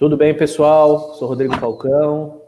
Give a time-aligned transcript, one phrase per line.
[0.00, 1.12] Tudo bem, pessoal?
[1.16, 2.40] Sou Rodrigo Falcão,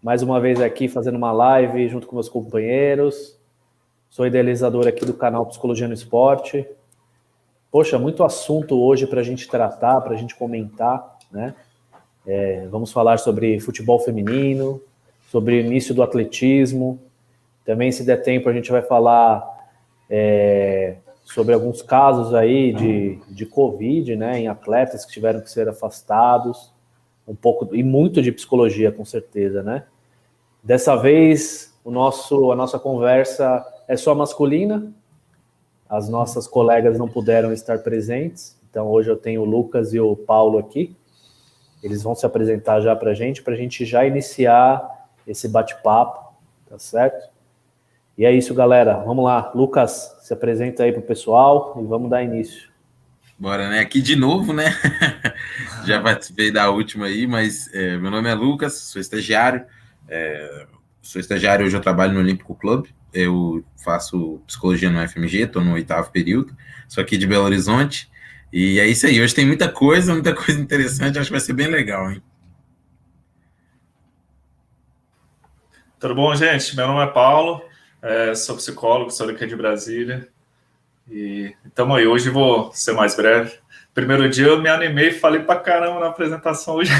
[0.00, 3.36] mais uma vez aqui fazendo uma live junto com meus companheiros.
[4.08, 6.64] Sou idealizador aqui do canal Psicologia no Esporte.
[7.72, 11.56] Poxa, muito assunto hoje para a gente tratar, para a gente comentar, né?
[12.24, 14.80] É, vamos falar sobre futebol feminino,
[15.28, 17.00] sobre o início do atletismo.
[17.64, 19.44] Também, se der tempo, a gente vai falar
[20.08, 25.68] é, sobre alguns casos aí de, de Covid, né, em atletas que tiveram que ser
[25.68, 26.75] afastados
[27.26, 29.84] um pouco e muito de psicologia, com certeza, né?
[30.62, 34.92] Dessa vez, o nosso, a nossa conversa é só masculina.
[35.88, 40.16] As nossas colegas não puderam estar presentes, então hoje eu tenho o Lucas e o
[40.16, 40.96] Paulo aqui.
[41.82, 46.34] Eles vão se apresentar já para a gente, para a gente já iniciar esse bate-papo,
[46.68, 47.30] tá certo?
[48.18, 48.94] E é isso, galera.
[49.04, 49.52] Vamos lá.
[49.54, 52.68] Lucas, se apresenta aí para o pessoal e vamos dar início.
[53.38, 53.80] Bora, né?
[53.80, 54.74] Aqui de novo, né?
[55.84, 59.64] Já participei da última aí, mas é, meu nome é Lucas, sou estagiário.
[60.08, 60.66] É,
[61.02, 62.94] sou estagiário, hoje eu trabalho no Olímpico Clube.
[63.12, 66.56] Eu faço psicologia no FMG, estou no oitavo período.
[66.88, 68.10] Sou aqui de Belo Horizonte.
[68.50, 69.20] E é isso aí.
[69.20, 71.18] Hoje tem muita coisa, muita coisa interessante.
[71.18, 72.22] Acho que vai ser bem legal, hein?
[75.98, 76.74] Tudo bom, gente?
[76.74, 77.62] Meu nome é Paulo,
[78.00, 80.28] é, sou psicólogo, sou daqui de Brasília.
[81.08, 82.06] E estamos aí.
[82.06, 83.58] Hoje vou ser mais breve.
[83.94, 86.90] Primeiro dia eu me animei e falei pra caramba na apresentação hoje.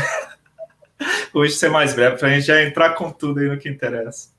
[1.34, 4.30] hoje ser mais breve, para a gente já entrar com tudo aí no que interessa.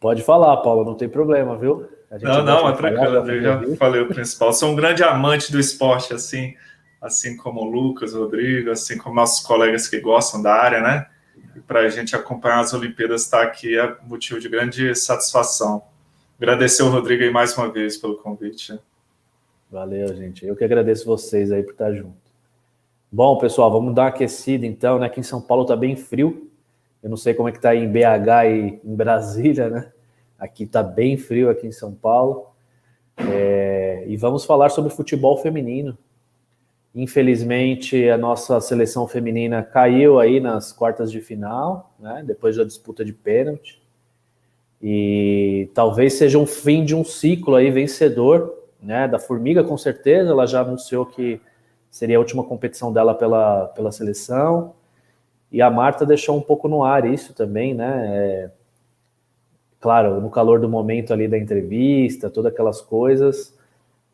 [0.00, 1.88] Pode falar, Paulo, não tem problema, viu?
[2.20, 4.52] não, não, é tranquilo, eu já falei o principal.
[4.52, 6.54] Sou um grande amante do esporte, assim,
[7.00, 11.06] assim como o Lucas, o Rodrigo, assim como nossos colegas que gostam da área, né?
[11.54, 15.84] E para a gente acompanhar as Olimpíadas, estar tá aqui é motivo de grande satisfação.
[16.42, 18.76] Agradecer o Rodrigo aí mais uma vez pelo convite.
[19.70, 20.44] Valeu, gente.
[20.44, 22.16] Eu que agradeço vocês aí por estar junto.
[23.12, 25.06] Bom, pessoal, vamos dar uma aquecida então, né?
[25.06, 26.50] Aqui em São Paulo tá bem frio.
[27.00, 29.92] Eu não sei como é que tá em BH e em Brasília, né?
[30.36, 32.48] Aqui tá bem frio aqui em São Paulo.
[33.18, 34.02] É...
[34.08, 35.96] E vamos falar sobre futebol feminino.
[36.92, 42.24] Infelizmente, a nossa seleção feminina caiu aí nas quartas de final, né?
[42.26, 43.80] Depois da disputa de pênalti.
[44.82, 49.06] E talvez seja um fim de um ciclo aí vencedor, né?
[49.06, 51.40] Da Formiga, com certeza, ela já anunciou que
[51.90, 54.74] seria a última competição dela pela, pela seleção.
[55.52, 58.06] E a Marta deixou um pouco no ar isso também, né?
[58.08, 58.50] É,
[59.78, 63.54] claro, no calor do momento ali da entrevista, todas aquelas coisas,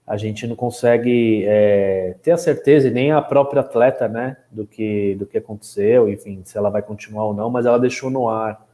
[0.07, 4.67] a gente não consegue é, ter a certeza, e nem a própria atleta, né, do
[4.67, 8.29] que, do que aconteceu, enfim, se ela vai continuar ou não, mas ela deixou no
[8.29, 8.67] ar.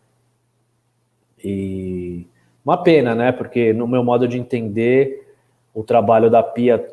[1.44, 2.26] E
[2.64, 3.30] uma pena, né?
[3.30, 5.28] Porque no meu modo de entender,
[5.74, 6.84] o trabalho da Pia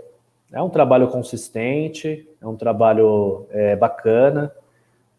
[0.51, 4.51] é um trabalho consistente, é um trabalho é, bacana,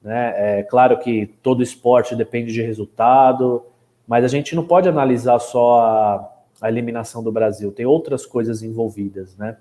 [0.02, 0.58] né?
[0.58, 3.64] É claro que todo esporte depende de resultado,
[4.06, 8.62] mas a gente não pode analisar só a, a eliminação do Brasil, tem outras coisas
[8.62, 9.56] envolvidas, né?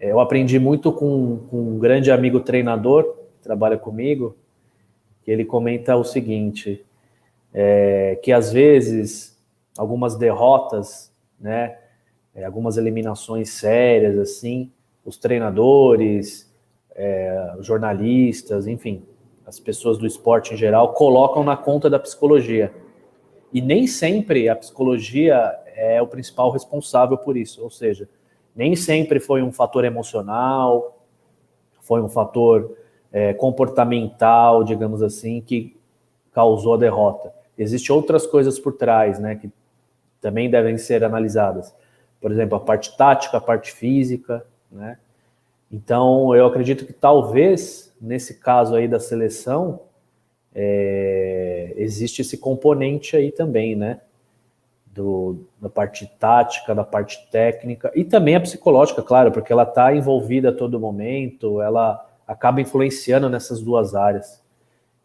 [0.00, 3.04] É, eu aprendi muito com, com um grande amigo treinador
[3.36, 4.36] que trabalha comigo,
[5.22, 6.84] que ele comenta o seguinte:
[7.58, 9.34] é, que às vezes
[9.78, 11.78] algumas derrotas, né,
[12.34, 14.70] é, algumas eliminações sérias, assim,
[15.02, 16.54] os treinadores,
[16.94, 19.02] é, jornalistas, enfim,
[19.46, 22.74] as pessoas do esporte em geral colocam na conta da psicologia.
[23.50, 28.06] E nem sempre a psicologia é o principal responsável por isso, ou seja,
[28.54, 31.02] nem sempre foi um fator emocional,
[31.80, 32.76] foi um fator
[33.10, 35.74] é, comportamental, digamos assim, que
[36.32, 37.35] causou a derrota.
[37.58, 39.50] Existem outras coisas por trás, né, que
[40.20, 41.74] também devem ser analisadas.
[42.20, 44.98] Por exemplo, a parte tática, a parte física, né?
[45.70, 49.80] Então, eu acredito que talvez, nesse caso aí da seleção,
[50.54, 54.00] é, existe esse componente aí também, né?
[54.86, 59.94] Do, da parte tática, da parte técnica e também a psicológica, claro, porque ela está
[59.94, 64.42] envolvida a todo momento, ela acaba influenciando nessas duas áreas.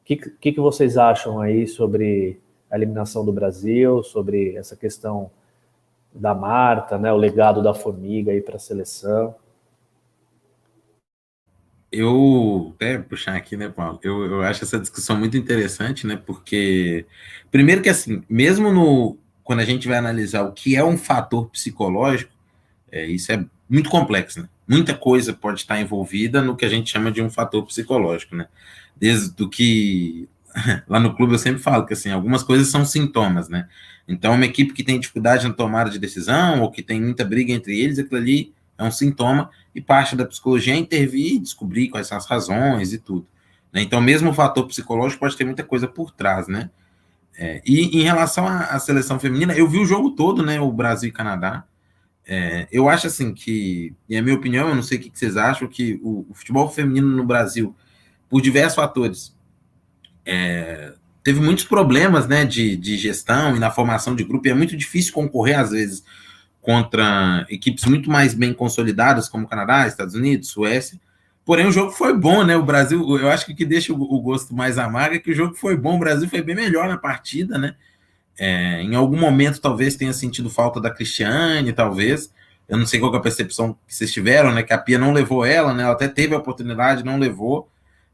[0.01, 2.40] O que, que, que vocês acham aí sobre
[2.71, 5.29] a eliminação do Brasil, sobre essa questão
[6.13, 9.35] da Marta, né, o legado da Formiga aí para a seleção?
[11.91, 13.99] Eu, até puxar aqui, né, Paulo?
[14.01, 16.15] Eu, eu acho essa discussão muito interessante, né?
[16.15, 17.05] Porque,
[17.51, 21.49] primeiro que assim, mesmo no quando a gente vai analisar o que é um fator
[21.49, 22.31] psicológico,
[22.89, 24.49] é, isso é muito complexo, né?
[24.65, 28.47] Muita coisa pode estar envolvida no que a gente chama de um fator psicológico, né?
[28.95, 30.29] Desde do que
[30.87, 33.67] lá no clube eu sempre falo que assim, algumas coisas são sintomas, né?
[34.07, 37.53] Então, uma equipe que tem dificuldade na tomada de decisão ou que tem muita briga
[37.53, 41.89] entre eles, aquilo ali é um sintoma e parte da psicologia é intervir e descobrir
[41.89, 43.27] quais são as razões e tudo.
[43.71, 43.81] Né?
[43.81, 46.69] Então, mesmo o fator psicológico pode ter muita coisa por trás, né?
[47.37, 50.59] É, e em relação à, à, seleção feminina, eu vi o jogo todo, né?
[50.59, 51.63] O Brasil e Canadá.
[52.27, 55.37] É, eu acho assim que, e a minha opinião, eu não sei o que vocês
[55.37, 57.75] acham, que o, o futebol feminino no Brasil,
[58.29, 59.35] por diversos fatores,
[60.25, 64.53] é, teve muitos problemas né, de, de gestão e na formação de grupo, e é
[64.53, 66.03] muito difícil concorrer, às vezes,
[66.61, 70.99] contra equipes muito mais bem consolidadas, como Canadá, Estados Unidos, Suécia.
[71.43, 72.55] Porém, o jogo foi bom, né?
[72.55, 75.35] O Brasil, eu acho que o que deixa o, gosto mais amargo é que o
[75.35, 77.75] jogo foi bom, o Brasil foi bem melhor na partida, né?
[78.37, 82.31] É, em algum momento, talvez tenha sentido falta da Cristiane, talvez.
[82.69, 84.63] Eu não sei qual é a percepção que vocês tiveram, né?
[84.63, 85.83] Que a Pia não levou ela, né?
[85.83, 87.69] Ela até teve a oportunidade, não levou.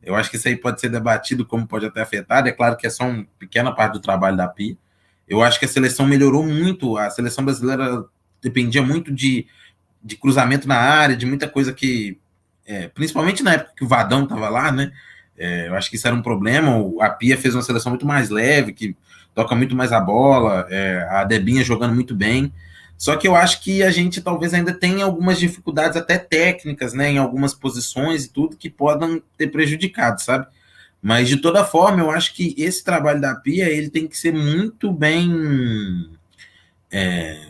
[0.07, 2.47] Eu acho que isso aí pode ser debatido, como pode até afetar.
[2.47, 4.77] É claro que é só uma pequena parte do trabalho da Pia.
[5.27, 6.97] Eu acho que a seleção melhorou muito.
[6.97, 8.05] A seleção brasileira
[8.41, 9.45] dependia muito de,
[10.01, 12.17] de cruzamento na área, de muita coisa que,
[12.65, 14.93] é, principalmente na época que o Vadão estava lá, né?
[15.37, 16.71] É, eu acho que isso era um problema.
[17.01, 18.95] A Pia fez uma seleção muito mais leve, que
[19.35, 22.53] toca muito mais a bola, é, a Debinha jogando muito bem.
[22.97, 27.11] Só que eu acho que a gente talvez ainda tenha algumas dificuldades até técnicas, né,
[27.11, 30.47] em algumas posições e tudo que podem ter prejudicado, sabe?
[31.01, 34.33] Mas de toda forma, eu acho que esse trabalho da Pia ele tem que ser
[34.33, 36.09] muito bem
[36.91, 37.47] é,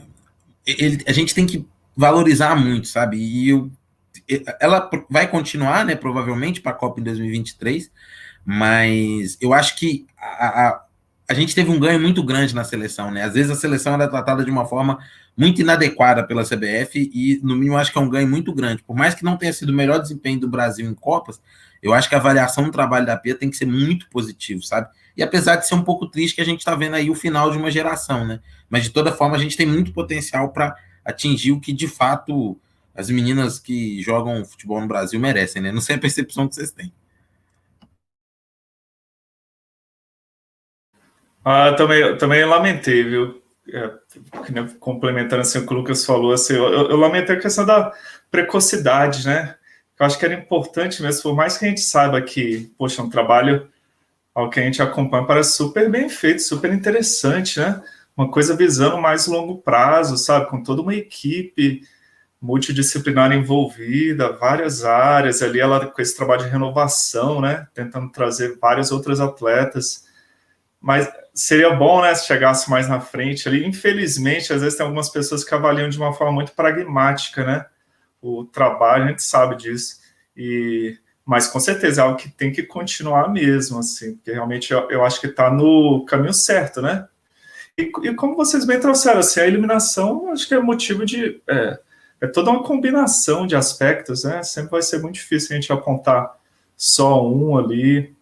[0.66, 1.66] ele, a gente tem que
[1.96, 3.18] valorizar muito, sabe?
[3.18, 3.72] E eu,
[4.60, 5.96] ela vai continuar, né?
[5.96, 7.90] Provavelmente para a Copa em 2023,
[8.46, 10.86] mas eu acho que a, a,
[11.30, 13.24] a, gente teve um ganho muito grande na seleção, né?
[13.24, 15.00] Às vezes a seleção era tratada de uma forma
[15.38, 18.82] muito inadequada pela CBF e, no mínimo, acho que é um ganho muito grande.
[18.82, 21.40] Por mais que não tenha sido o melhor desempenho do Brasil em Copas,
[21.82, 24.90] eu acho que a avaliação do trabalho da Pia tem que ser muito positivo, sabe?
[25.16, 27.52] E apesar de ser um pouco triste que a gente está vendo aí o final
[27.52, 28.40] de uma geração, né?
[28.68, 30.76] Mas de toda forma a gente tem muito potencial para
[31.06, 32.60] atingir o que de fato
[32.96, 35.72] as meninas que jogam futebol no Brasil merecem, né?
[35.72, 36.92] Não sei a percepção que vocês têm.
[41.46, 43.42] Ah, também, também lamentei, viu?
[43.74, 43.92] É,
[44.80, 47.92] complementando assim o que o Lucas falou, assim, eu, eu, lamentei a questão da
[48.32, 49.56] precocidade, né?
[50.00, 53.10] Eu acho que era importante mesmo, por mais que a gente saiba que, poxa, um
[53.10, 53.68] trabalho
[54.34, 57.82] ao que a gente acompanha parece super bem feito, super interessante, né?
[58.16, 60.50] Uma coisa visando mais longo prazo, sabe?
[60.50, 61.82] Com toda uma equipe
[62.42, 67.68] multidisciplinar envolvida, várias áreas ali, ela com esse trabalho de renovação, né?
[67.74, 70.07] Tentando trazer várias outras atletas.
[70.80, 73.66] Mas seria bom, né, se chegasse mais na frente ali.
[73.66, 77.66] Infelizmente, às vezes tem algumas pessoas que avaliam de uma forma muito pragmática, né?
[78.22, 80.00] O trabalho, a gente sabe disso.
[80.36, 80.98] E
[81.28, 85.04] mas com certeza é algo que tem que continuar mesmo, assim, porque realmente eu, eu
[85.04, 87.06] acho que está no caminho certo, né?
[87.78, 91.42] E, e, como vocês bem trouxeram, assim, a eliminação acho que é motivo de.
[91.48, 91.80] É,
[92.22, 94.42] é, toda uma combinação de aspectos, né?
[94.42, 96.34] Sempre vai ser muito difícil a gente apontar
[96.78, 98.16] só um ali.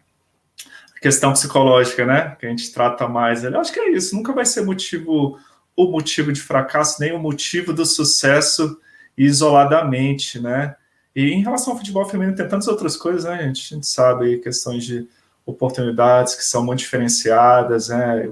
[1.05, 2.35] Questão psicológica, né?
[2.39, 3.43] Que a gente trata mais.
[3.43, 5.37] Eu acho que é isso, nunca vai ser motivo
[5.75, 8.81] o motivo de fracasso, nem o motivo do sucesso
[9.15, 10.75] isoladamente, né?
[11.15, 13.71] E em relação ao futebol feminino, tem tantas outras coisas, né, gente?
[13.71, 15.07] A gente sabe aí questões de
[15.45, 18.27] oportunidades que são muito diferenciadas, né?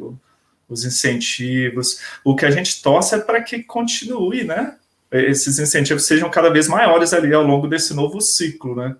[0.68, 2.02] Os incentivos.
[2.26, 4.78] O que a gente torce é para que continue, né?
[5.12, 8.96] Esses incentivos sejam cada vez maiores ali ao longo desse novo ciclo, né?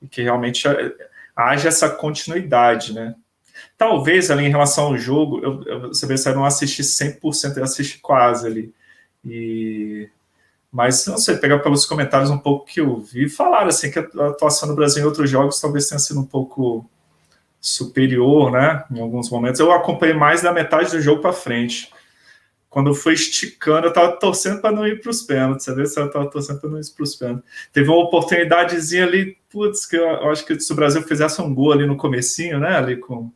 [0.00, 0.66] E que realmente
[1.36, 3.14] haja essa continuidade, né?
[3.76, 7.64] Talvez ali em relação ao jogo, eu, eu, você vê eu não assisti 100%, eu
[7.64, 8.74] assisti quase ali.
[9.24, 10.08] E
[10.72, 14.28] mas, não sei, pegar pelos comentários um pouco que eu vi, falaram assim que a
[14.28, 16.88] atuação do Brasil em outros jogos talvez tenha sido um pouco
[17.60, 18.82] superior, né?
[18.90, 19.60] Em alguns momentos.
[19.60, 21.92] Eu acompanhei mais da metade do jogo para frente.
[22.70, 25.66] Quando foi esticando, eu estava torcendo para não ir para os pênaltis.
[25.66, 27.44] Se eu estava torcendo para não ir para os pênaltis.
[27.70, 31.54] Teve uma oportunidadezinha ali, putz, que eu, eu, acho que se o Brasil fizesse um
[31.54, 32.76] gol ali no comecinho, né?
[32.76, 33.30] Ali com,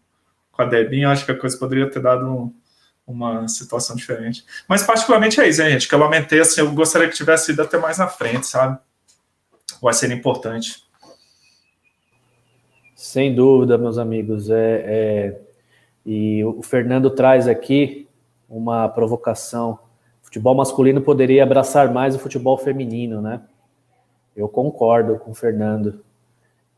[0.50, 2.54] com a Debinha, acho que a coisa poderia ter dado um,
[3.06, 4.44] uma situação diferente.
[4.66, 7.62] Mas particularmente é isso, hein, gente, que eu lamentei, assim, eu gostaria que tivesse ido
[7.62, 8.78] até mais na frente, sabe?
[9.80, 10.84] Vai ser importante.
[12.96, 14.48] Sem dúvida, meus amigos.
[14.48, 15.40] É, é,
[16.04, 18.08] E o Fernando traz aqui
[18.48, 19.78] uma provocação.
[20.22, 23.42] O futebol masculino poderia abraçar mais o futebol feminino, né?
[24.36, 26.04] Eu concordo com o Fernando.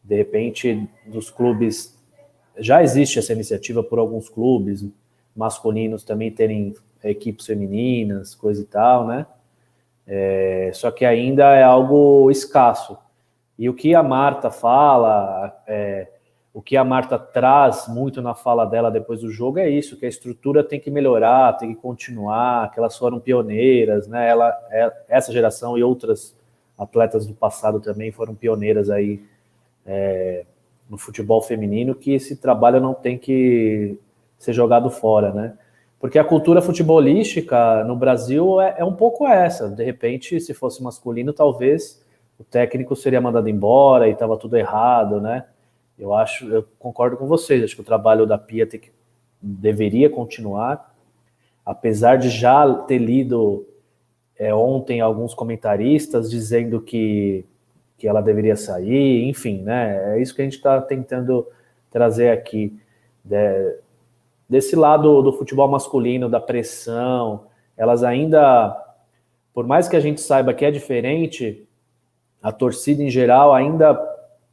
[0.05, 1.99] De repente, dos clubes.
[2.57, 4.85] Já existe essa iniciativa por alguns clubes,
[5.37, 6.75] masculinos também terem
[7.05, 9.27] equipes femininas, coisa e tal, né?
[10.07, 12.97] É, só que ainda é algo escasso.
[13.59, 16.09] E o que a Marta fala, é,
[16.55, 20.07] o que a Marta traz muito na fala dela depois do jogo é isso, que
[20.07, 24.29] a estrutura tem que melhorar, tem que continuar, que elas foram pioneiras, né?
[24.29, 26.38] Ela, é, essa geração e outras
[26.79, 29.23] atletas do passado também foram pioneiras aí
[29.85, 30.45] é,
[30.89, 33.99] no futebol feminino, que esse trabalho não tem que
[34.39, 35.55] ser jogado fora, né?
[36.01, 39.69] Porque a cultura futebolística no Brasil é, é um pouco essa.
[39.69, 42.01] De repente, se fosse masculino, talvez
[42.39, 45.45] o técnico seria mandado embora e estava tudo errado, né?
[45.99, 48.93] Eu acho, eu concordo com vocês, acho que o trabalho da Pia tem que,
[49.43, 50.95] deveria continuar,
[51.67, 53.67] apesar de já ter lido
[54.39, 57.45] é, ontem alguns comentaristas dizendo que,
[57.97, 60.15] que ela deveria sair, enfim, né?
[60.15, 61.47] É isso que a gente está tentando
[61.91, 62.79] trazer aqui.
[63.25, 63.77] De,
[64.49, 68.77] desse lado do futebol masculino, da pressão, elas ainda,
[69.53, 71.67] por mais que a gente saiba que é diferente,
[72.41, 74.01] a torcida em geral ainda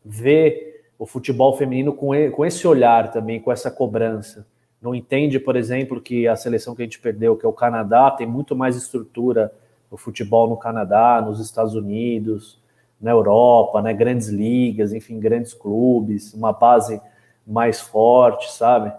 [0.04, 4.48] vê o futebol feminino com esse olhar também, com essa cobrança.
[4.82, 8.10] Não entende, por exemplo, que a seleção que a gente perdeu, que é o Canadá,
[8.12, 9.52] tem muito mais estrutura
[9.90, 12.60] o futebol no Canadá, nos Estados Unidos,
[13.00, 17.02] na Europa, né, grandes ligas, enfim, grandes clubes, uma base
[17.46, 18.92] mais forte, sabe?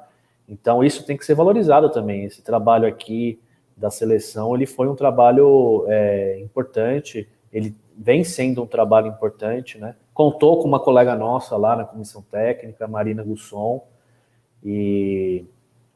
[0.49, 2.25] Então isso tem que ser valorizado também.
[2.25, 3.41] Esse trabalho aqui
[3.77, 7.29] da seleção, ele foi um trabalho é, importante.
[7.53, 9.97] Ele vem sendo um trabalho importante, né?
[10.15, 13.85] Contou com uma colega nossa lá na comissão técnica, Marina Gusson,
[14.65, 15.45] e,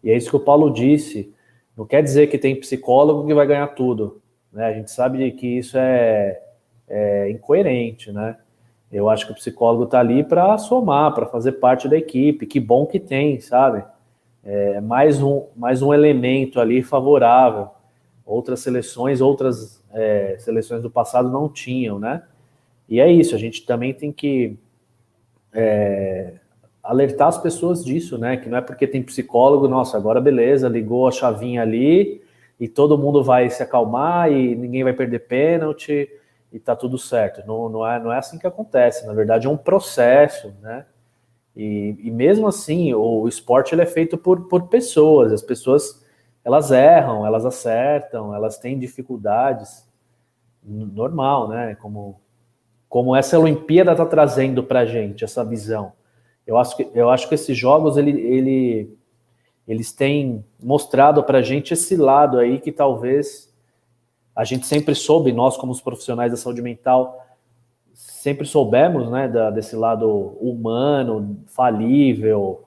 [0.02, 1.32] e é isso que o Paulo disse.
[1.76, 4.20] Não quer dizer que tem psicólogo que vai ganhar tudo,
[4.52, 4.66] né?
[4.66, 6.40] A gente sabe que isso é,
[6.88, 8.36] é incoerente, né?
[8.90, 12.46] Eu acho que o psicólogo está ali para somar, para fazer parte da equipe.
[12.46, 13.84] Que bom que tem, sabe?
[14.42, 17.68] É mais um, mais um elemento ali favorável.
[18.26, 22.22] Outras seleções, outras é, seleções do passado não tinham, né?
[22.88, 24.58] E é isso, a gente também tem que
[25.52, 26.34] é,
[26.82, 28.36] alertar as pessoas disso, né?
[28.36, 32.20] Que não é porque tem psicólogo, nossa, agora beleza, ligou a chavinha ali
[32.60, 36.06] e todo mundo vai se acalmar e ninguém vai perder pênalti
[36.52, 37.42] e tá tudo certo.
[37.46, 40.84] Não, não, é, não é assim que acontece, na verdade é um processo, né?
[41.56, 46.04] E, e mesmo assim, o, esporte ele é feito por, por pessoas, as pessoas
[46.44, 49.88] elas erram, elas acertam, elas têm dificuldades,
[50.62, 51.74] normal, né?
[51.76, 52.20] Como,
[52.88, 55.92] como essa Olimpíada está trazendo para a gente essa visão.
[56.46, 58.98] Eu acho que, eu acho que esses jogos ele, ele,
[59.66, 63.52] eles têm mostrado para a gente esse lado aí que talvez
[64.34, 67.26] a gente sempre soube, nós como os profissionais da saúde mental,
[67.92, 70.08] sempre soubemos, né, da, desse lado
[70.40, 72.64] humano, falível,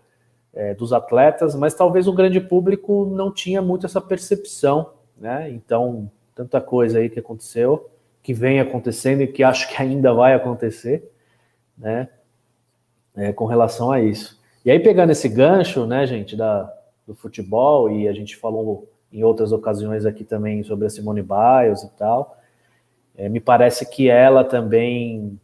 [0.53, 5.49] é, dos atletas, mas talvez o grande público não tinha muito essa percepção, né?
[5.49, 7.89] Então, tanta coisa aí que aconteceu,
[8.21, 11.11] que vem acontecendo e que acho que ainda vai acontecer,
[11.77, 12.07] né?
[13.15, 14.39] É, com relação a isso.
[14.63, 16.71] E aí, pegando esse gancho, né, gente, da,
[17.07, 21.83] do futebol, e a gente falou em outras ocasiões aqui também sobre a Simone Biles
[21.83, 22.37] e tal,
[23.15, 25.39] é, me parece que ela também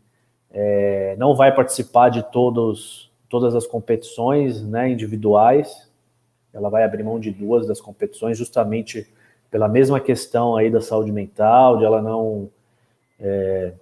[0.52, 5.88] é, não vai participar de todos todas as competições né, individuais.
[6.52, 9.08] Ela vai abrir mão de duas das competições, justamente
[9.52, 12.50] pela mesma questão aí da saúde mental, de ela não,
[13.20, 13.74] é,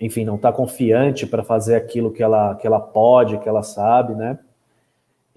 [0.00, 3.62] enfim, não estar tá confiante para fazer aquilo que ela, que ela pode, que ela
[3.62, 4.38] sabe, né?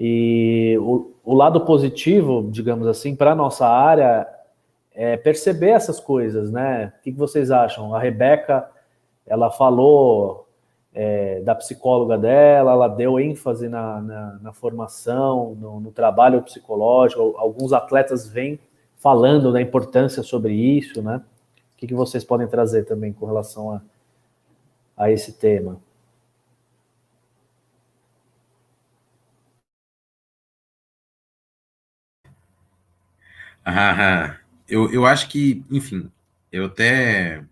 [0.03, 4.27] E o, o lado positivo, digamos assim, para a nossa área
[4.95, 6.91] é perceber essas coisas, né?
[6.97, 7.93] O que, vocês acham?
[7.93, 8.67] A Rebeca,
[9.27, 10.49] ela falou
[10.91, 17.35] é, da psicóloga dela, ela deu ênfase na, na, na formação, no, no, trabalho psicológico.
[17.37, 18.59] Alguns atletas vêm
[18.97, 21.21] falando da importância sobre isso, né?
[21.75, 23.81] O que, que vocês podem trazer também com relação a,
[24.97, 25.77] a esse tema?
[33.65, 34.37] Ah,
[34.67, 36.09] eu, eu acho que, enfim,
[36.51, 37.43] eu até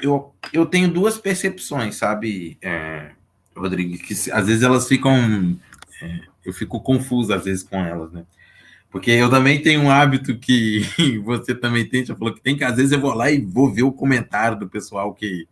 [0.00, 3.10] eu, eu tenho duas percepções, sabe, é,
[3.56, 5.58] Rodrigo, que às vezes elas ficam.
[6.02, 8.24] É, eu fico confuso às vezes com elas, né?
[8.90, 10.82] Porque eu também tenho um hábito que
[11.24, 13.72] você também tem, já falou que tem, que às vezes eu vou lá e vou
[13.72, 15.48] ver o comentário do pessoal que.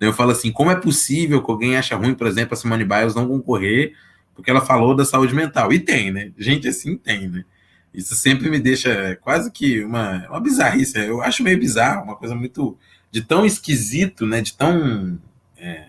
[0.00, 3.14] Eu falo assim: como é possível que alguém acha ruim, por exemplo, a Simone Biles
[3.14, 3.94] não concorrer
[4.34, 5.72] porque ela falou da saúde mental?
[5.72, 6.32] E tem, né?
[6.38, 7.44] Gente assim tem, né?
[7.92, 10.98] Isso sempre me deixa quase que uma, uma bizarrice.
[10.98, 12.76] Eu acho meio bizarro, uma coisa muito
[13.10, 14.40] de tão esquisito, né?
[14.40, 15.18] De tão
[15.58, 15.86] é,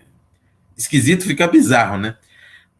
[0.76, 2.16] esquisito fica bizarro, né?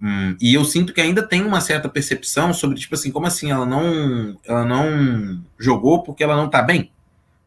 [0.01, 3.51] Hum, e eu sinto que ainda tem uma certa percepção sobre, tipo assim, como assim
[3.51, 6.93] ela não, ela não jogou porque ela não tá bem?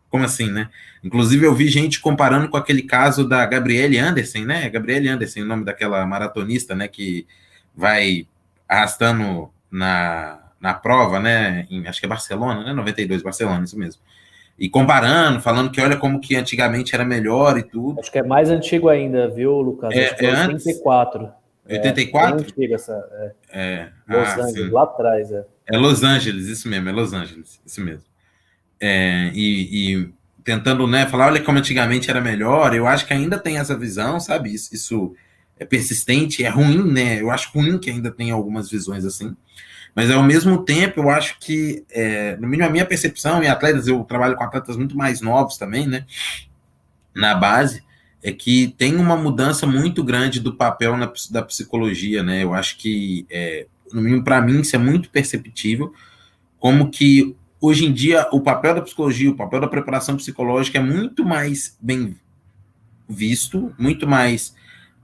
[0.09, 0.69] Como assim, né?
[1.03, 4.69] Inclusive eu vi gente comparando com aquele caso da Gabriele Anderson, né?
[4.69, 6.87] Gabriele Anderson, o nome daquela maratonista, né?
[6.87, 7.27] Que
[7.75, 8.27] vai
[8.67, 11.67] arrastando na, na prova, né?
[11.69, 12.73] Em, acho que é Barcelona, né?
[12.73, 14.01] 92, Barcelona, isso mesmo
[14.59, 17.99] e comparando, falando que olha como que antigamente era melhor e tudo.
[17.99, 19.93] Acho que é mais antigo ainda, viu, Lucas?
[19.93, 21.29] É, Acho é, é 84.
[21.69, 22.39] 84?
[22.39, 22.93] É, antiga essa.
[23.11, 23.33] É.
[23.49, 23.89] É.
[24.09, 24.69] Los Ah, Angeles, sim.
[24.71, 25.45] lá atrás, é.
[25.67, 28.05] É Los Angeles, isso mesmo, é Los Angeles, isso mesmo.
[28.79, 33.37] É, e, e tentando, né, falar, olha como antigamente era melhor, eu acho que ainda
[33.37, 34.53] tem essa visão, sabe?
[34.53, 35.15] Isso, isso
[35.59, 37.21] é persistente, é ruim, né?
[37.21, 39.35] Eu acho ruim que ainda tem algumas visões assim.
[39.97, 43.87] Mas ao mesmo tempo, eu acho que, é, no mínimo, a minha percepção, em atletas,
[43.87, 46.05] eu trabalho com atletas muito mais novos também, né?
[47.15, 47.81] Na base,
[48.21, 52.43] é que tem uma mudança muito grande do papel na, da psicologia, né?
[52.43, 55.91] Eu acho que, é, no mínimo, para mim, isso é muito perceptível,
[56.59, 60.81] como que hoje em dia o papel da psicologia, o papel da preparação psicológica é
[60.81, 62.15] muito mais bem
[63.09, 64.53] visto, muito mais.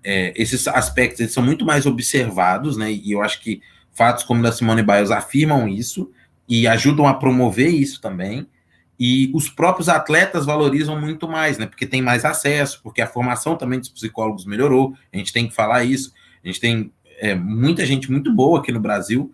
[0.04, 2.92] É, esses aspectos eles são muito mais observados, né?
[2.92, 3.60] E eu acho que
[3.94, 6.12] fatos como da Simone Biles afirmam isso
[6.48, 8.48] e ajudam a promover isso também.
[9.00, 11.66] E os próprios atletas valorizam muito mais, né?
[11.66, 14.94] Porque tem mais acesso, porque a formação também dos psicólogos melhorou.
[15.12, 16.14] A gente tem que falar isso.
[16.44, 19.34] A gente tem é, muita gente muito boa aqui no Brasil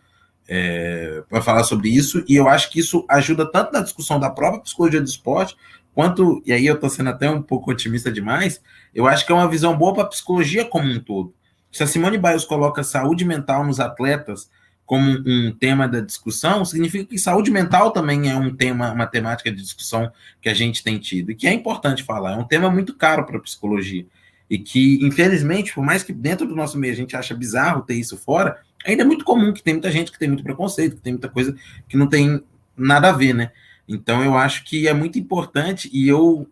[0.49, 4.31] é, para falar sobre isso, e eu acho que isso ajuda tanto na discussão da
[4.31, 5.55] própria psicologia do esporte,
[5.93, 8.59] quanto, e aí eu estou sendo até um pouco otimista demais,
[8.93, 11.33] eu acho que é uma visão boa para a psicologia como um todo.
[11.71, 14.49] Se a Simone Biles coloca saúde mental nos atletas
[14.85, 19.51] como um tema da discussão, significa que saúde mental também é um tema, uma temática
[19.51, 20.11] de discussão
[20.41, 23.23] que a gente tem tido, e que é importante falar, é um tema muito caro
[23.23, 24.07] para a psicologia,
[24.49, 27.93] e que, infelizmente, por mais que dentro do nosso meio a gente acha bizarro ter
[27.93, 31.03] isso fora, ainda é muito comum que tem muita gente que tem muito preconceito, que
[31.03, 31.55] tem muita coisa
[31.87, 32.43] que não tem
[32.75, 33.51] nada a ver, né?
[33.87, 36.47] Então eu acho que é muito importante e eu,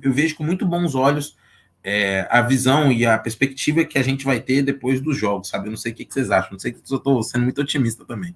[0.00, 1.36] eu vejo com muito bons olhos
[1.82, 5.66] é, a visão e a perspectiva que a gente vai ter depois dos jogos, sabe?
[5.66, 8.04] Eu não sei o que vocês acham, não sei se eu estou sendo muito otimista
[8.04, 8.34] também.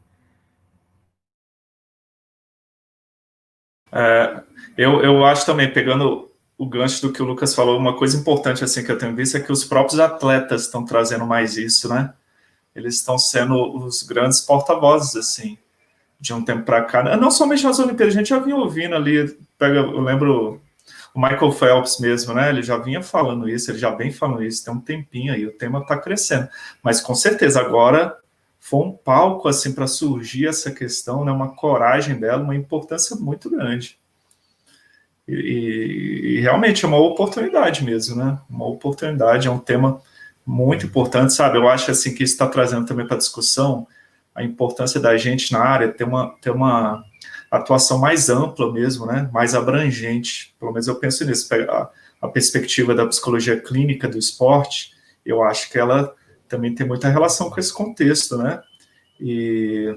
[3.93, 4.43] É,
[4.77, 8.65] eu, eu acho também, pegando o gancho do que o Lucas falou, uma coisa importante
[8.65, 12.13] assim que eu tenho visto é que os próprios atletas estão trazendo mais isso, né?
[12.75, 15.57] Eles estão sendo os grandes porta-vozes, assim,
[16.19, 17.17] de um tempo para cá.
[17.17, 20.61] Não somente nas Olimpíadas, a gente já vinha ouvindo ali, pega, eu lembro
[21.15, 22.49] o Michael Phelps mesmo, né?
[22.49, 25.53] Ele já vinha falando isso, ele já vem falando isso, tem um tempinho aí, o
[25.53, 26.49] tema está crescendo.
[26.83, 28.19] Mas com certeza agora
[28.59, 31.31] foi um palco assim para surgir essa questão, né?
[31.31, 33.97] Uma coragem dela, uma importância muito grande.
[35.29, 38.39] E, e, realmente é uma oportunidade mesmo, né?
[38.50, 40.03] Uma oportunidade, é um tema
[40.45, 41.57] muito importante, sabe?
[41.57, 43.87] Eu acho assim que isso está trazendo também para discussão
[44.35, 47.05] a importância da gente na área ter uma, ter uma
[47.56, 49.28] atuação mais ampla mesmo, né?
[49.32, 50.54] Mais abrangente.
[50.58, 51.49] Pelo menos eu penso nisso.
[51.54, 51.90] A,
[52.23, 54.93] a perspectiva da psicologia clínica do esporte,
[55.25, 56.14] eu acho que ela
[56.49, 58.62] também tem muita relação com esse contexto, né?
[59.21, 59.95] E...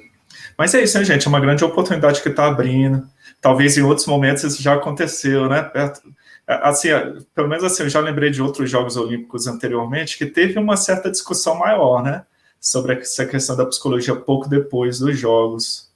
[0.57, 1.25] Mas é isso, né, gente?
[1.25, 3.07] É uma grande oportunidade que está abrindo.
[3.41, 5.61] Talvez em outros momentos isso já aconteceu, né?
[5.61, 6.01] Perto,
[6.47, 6.89] assim,
[7.35, 11.11] pelo menos assim, eu já lembrei de outros Jogos Olímpicos anteriormente que teve uma certa
[11.11, 12.25] discussão maior, né?
[12.59, 15.86] Sobre essa questão da psicologia pouco depois dos Jogos.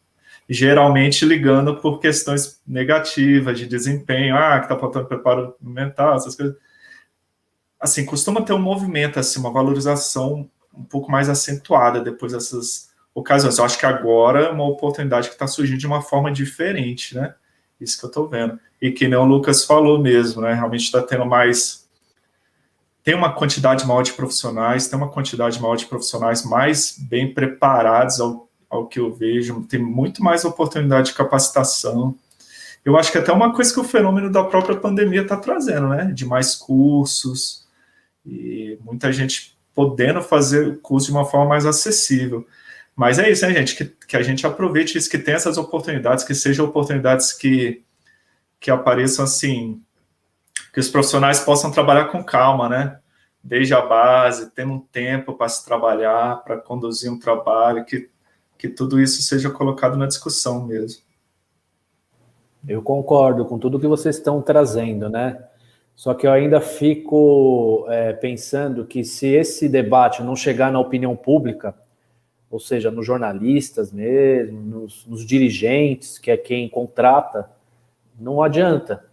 [0.53, 6.57] Geralmente ligando por questões negativas de desempenho, ah, que tá faltando preparo mental, essas coisas.
[7.79, 13.57] Assim, costuma ter um movimento, assim, uma valorização um pouco mais acentuada depois dessas ocasiões.
[13.57, 17.33] Eu acho que agora é uma oportunidade que está surgindo de uma forma diferente, né?
[17.79, 18.59] Isso que eu estou vendo.
[18.81, 20.53] E que nem o Lucas falou mesmo, né?
[20.53, 21.87] Realmente está tendo mais.
[23.05, 28.19] Tem uma quantidade maior de profissionais, tem uma quantidade maior de profissionais mais bem preparados
[28.19, 32.15] ao, ao que eu vejo, tem muito mais oportunidade de capacitação.
[32.85, 36.05] Eu acho que até uma coisa que o fenômeno da própria pandemia está trazendo, né?
[36.13, 37.67] De mais cursos
[38.25, 42.47] e muita gente podendo fazer curso de uma forma mais acessível.
[42.95, 43.75] Mas é isso, né, gente?
[43.75, 47.83] Que, que a gente aproveite isso, que tem essas oportunidades, que sejam oportunidades que,
[48.59, 49.81] que apareçam assim,
[50.73, 52.99] que os profissionais possam trabalhar com calma, né?
[53.43, 58.09] Desde a base, tendo um tempo para se trabalhar, para conduzir um trabalho, que,
[58.61, 61.01] que tudo isso seja colocado na discussão mesmo.
[62.67, 65.43] Eu concordo com tudo que vocês estão trazendo, né?
[65.95, 71.15] Só que eu ainda fico é, pensando que se esse debate não chegar na opinião
[71.15, 71.73] pública,
[72.51, 77.49] ou seja, nos jornalistas mesmo, nos, nos, dirigentes, que é quem contrata,
[78.19, 79.03] não adianta,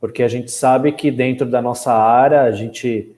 [0.00, 3.14] porque a gente sabe que dentro da nossa área a gente,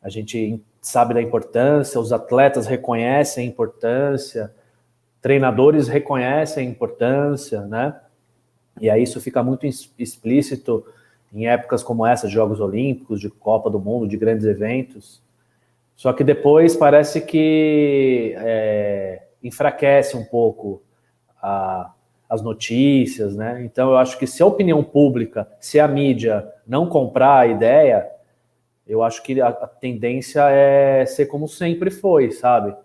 [0.00, 4.50] a gente sabe da importância, os atletas reconhecem a importância,
[5.26, 7.96] treinadores reconhecem a importância, né?
[8.80, 9.66] E aí isso fica muito
[9.98, 10.86] explícito
[11.34, 15.20] em épocas como essa, de Jogos Olímpicos, de Copa do Mundo, de grandes eventos.
[15.96, 20.80] Só que depois parece que é, enfraquece um pouco
[21.42, 21.92] a,
[22.30, 23.64] as notícias, né?
[23.64, 28.08] Então eu acho que se a opinião pública, se a mídia não comprar a ideia,
[28.86, 32.76] eu acho que a, a tendência é ser como sempre foi, sabe?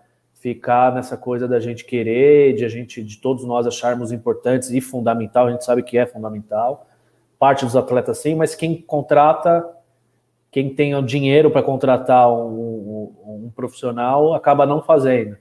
[0.41, 4.81] Ficar nessa coisa da gente querer, de a gente, de todos nós acharmos importantes e
[4.81, 6.87] fundamental, a gente sabe que é fundamental.
[7.37, 9.63] Parte dos atletas sim, mas quem contrata,
[10.49, 15.37] quem tem o dinheiro para contratar um, um, um profissional, acaba não fazendo.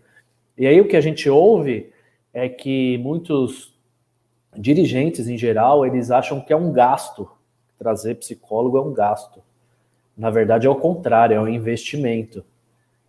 [0.56, 1.90] E aí o que a gente ouve
[2.34, 3.74] é que muitos
[4.54, 7.26] dirigentes em geral, eles acham que é um gasto.
[7.78, 9.42] Trazer psicólogo é um gasto.
[10.14, 12.44] Na verdade, é o contrário, é um investimento.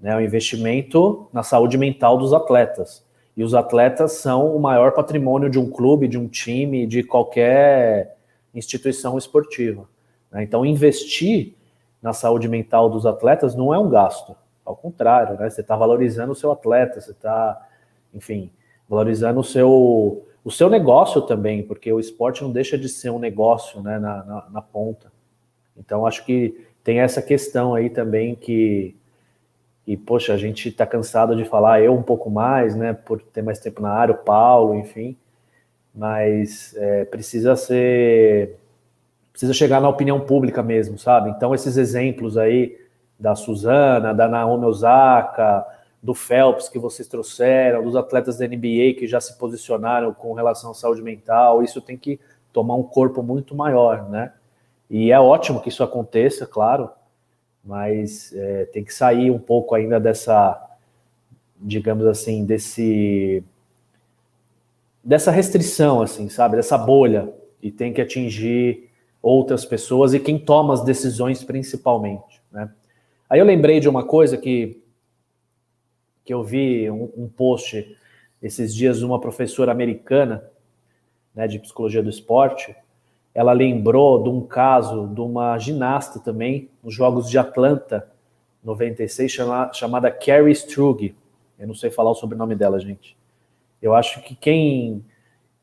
[0.02, 0.12] Né?
[0.12, 3.06] É um investimento na saúde mental dos atletas.
[3.36, 8.18] E os atletas são o maior patrimônio de um clube, de um time, de qualquer
[8.54, 9.88] instituição esportiva.
[10.32, 10.44] Né?
[10.44, 11.54] Então, investir
[12.02, 14.36] na saúde mental dos atletas não é um gasto.
[14.66, 15.50] Ao contrário, né?
[15.50, 17.70] você está valorizando o seu atleta, você está,
[18.14, 18.52] enfim,
[18.90, 23.20] valorizando o seu, o seu negócio também, porque o esporte não deixa de ser um
[23.20, 25.12] negócio né, na, na, na ponta.
[25.78, 28.96] Então, acho que tem essa questão aí também que,
[29.92, 33.42] e poxa, a gente está cansado de falar, eu um pouco mais, né, por ter
[33.42, 35.18] mais tempo na área, o Paulo, enfim,
[35.94, 38.58] mas é, precisa ser,
[39.34, 41.30] precisa chegar na opinião pública mesmo, sabe?
[41.32, 42.80] Então, esses exemplos aí
[43.20, 45.68] da Suzana, da Naomi Osaka,
[46.02, 50.72] do Phelps que vocês trouxeram, dos atletas da NBA que já se posicionaram com relação
[50.72, 52.18] à saúde mental, isso tem que
[52.54, 54.32] tomar um corpo muito maior, né?
[54.90, 56.90] E é ótimo que isso aconteça, claro,
[57.64, 60.78] mas é, tem que sair um pouco ainda dessa,
[61.60, 63.44] digamos assim, desse
[65.04, 68.90] dessa restrição, assim, sabe, dessa bolha e tem que atingir
[69.22, 72.72] outras pessoas e quem toma as decisões principalmente, né?
[73.30, 74.82] Aí eu lembrei de uma coisa que
[76.24, 77.98] que eu vi um, um post
[78.42, 80.44] esses dias de uma professora americana
[81.34, 82.76] né, de psicologia do esporte.
[83.34, 88.10] Ela lembrou de um caso de uma ginasta também, nos Jogos de Atlanta,
[88.64, 91.16] 96, chama, chamada Carrie Strug.
[91.58, 93.18] Eu não sei falar o sobrenome dela, gente.
[93.82, 95.04] Eu acho que quem,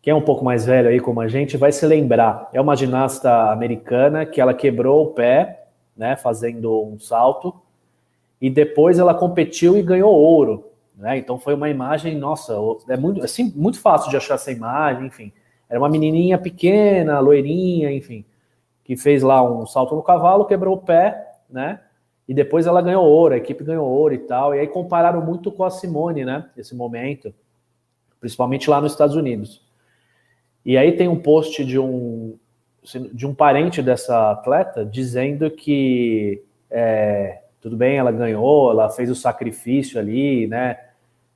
[0.01, 2.49] quem é um pouco mais velho aí como a gente vai se lembrar.
[2.53, 7.55] É uma ginasta americana que ela quebrou o pé, né, fazendo um salto,
[8.41, 10.65] e depois ela competiu e ganhou ouro.
[10.97, 11.19] Né?
[11.19, 12.55] Então foi uma imagem, nossa,
[12.89, 15.33] é muito, assim, muito fácil de achar essa imagem, enfim.
[15.69, 18.25] Era uma menininha pequena, loirinha, enfim,
[18.85, 21.81] que fez lá um salto no cavalo, quebrou o pé, né?
[22.27, 24.55] E depois ela ganhou ouro, a equipe ganhou ouro e tal.
[24.55, 26.49] E aí compararam muito com a Simone, né?
[26.57, 27.35] Esse momento,
[28.21, 29.63] principalmente lá nos Estados Unidos.
[30.65, 32.39] E aí tem um post de um
[33.13, 39.15] de um parente dessa atleta dizendo que é, tudo bem, ela ganhou, ela fez o
[39.15, 40.79] sacrifício ali, né?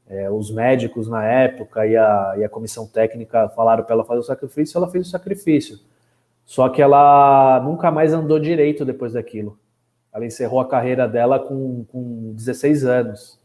[0.08, 4.20] É, os médicos na época e a, e a comissão técnica falaram para ela fazer
[4.20, 5.78] o sacrifício, ela fez o sacrifício.
[6.44, 9.58] Só que ela nunca mais andou direito depois daquilo.
[10.12, 13.38] Ela encerrou a carreira dela com, com 16 anos.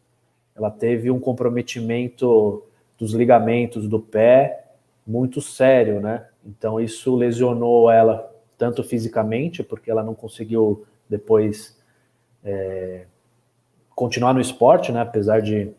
[0.55, 2.63] Ela teve um comprometimento
[2.97, 4.65] dos ligamentos do pé
[5.05, 6.25] muito sério, né?
[6.45, 11.77] Então isso lesionou ela tanto fisicamente, porque ela não conseguiu depois
[12.43, 13.05] é,
[13.95, 15.71] continuar no esporte, né, apesar de,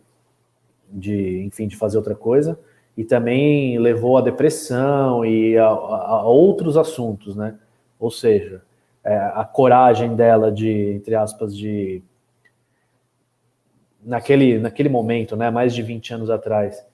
[0.91, 2.59] de, enfim, de fazer outra coisa,
[2.97, 7.55] e também levou à depressão e a, a outros assuntos, né?
[7.99, 8.63] Ou seja,
[9.05, 12.03] é, a coragem dela de, entre aspas, de
[14.03, 16.85] naquele, naquele momento, né, mais de 20 anos atrás,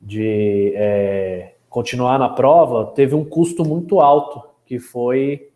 [0.00, 5.50] de é, continuar na prova, teve um custo muito alto, que foi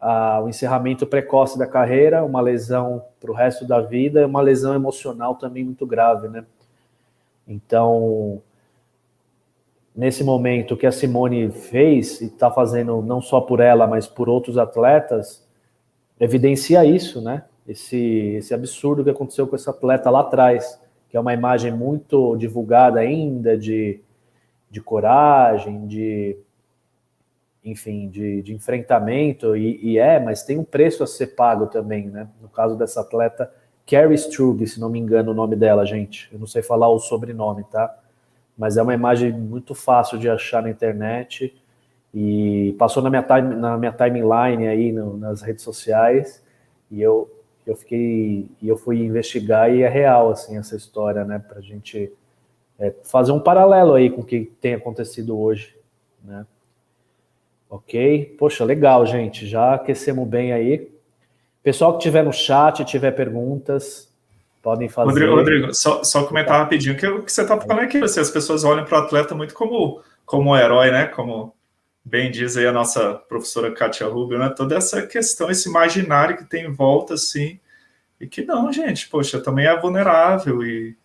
[0.00, 4.74] ah, o encerramento precoce da carreira, uma lesão para o resto da vida, uma lesão
[4.74, 6.44] emocional também muito grave, né?
[7.46, 8.42] Então,
[9.94, 14.28] nesse momento, que a Simone fez e está fazendo não só por ela, mas por
[14.28, 15.46] outros atletas,
[16.18, 17.44] evidencia isso, né?
[17.66, 22.36] Esse, esse absurdo que aconteceu com esse atleta lá atrás, que é uma imagem muito
[22.36, 24.00] divulgada ainda de,
[24.70, 26.36] de coragem, de
[27.64, 32.06] enfim, de, de enfrentamento, e, e, é, mas tem um preço a ser pago também,
[32.06, 32.28] né?
[32.40, 33.52] No caso dessa atleta,
[33.86, 36.28] Carrie Strug, se não me engano o nome dela, gente.
[36.32, 37.96] Eu não sei falar o sobrenome, tá?
[38.58, 41.54] Mas é uma imagem muito fácil de achar na internet
[42.12, 46.42] e passou na minha, time, na minha timeline aí no, nas redes sociais
[46.90, 47.30] e eu,
[47.66, 51.38] eu fiquei e eu fui investigar e é real assim essa história, né?
[51.38, 52.12] Para a gente
[52.78, 55.76] é, fazer um paralelo aí com o que tem acontecido hoje,
[56.24, 56.46] né?
[57.68, 58.36] Ok?
[58.38, 59.46] Poxa, legal, gente.
[59.46, 60.95] Já aquecemos bem aí.
[61.66, 64.08] Pessoal que tiver no chat, tiver perguntas,
[64.62, 65.08] podem fazer.
[65.08, 68.30] Rodrigo, Rodrigo só, só comentar rapidinho que o que você está falando aqui, assim, as
[68.30, 71.06] pessoas olham para o atleta muito como como um herói, né?
[71.06, 71.52] Como
[72.04, 74.48] bem diz aí a nossa professora Kátia Rubio, né?
[74.56, 77.58] Toda essa questão, esse imaginário que tem em volta, assim,
[78.20, 80.96] e que não, gente, poxa, também é vulnerável e,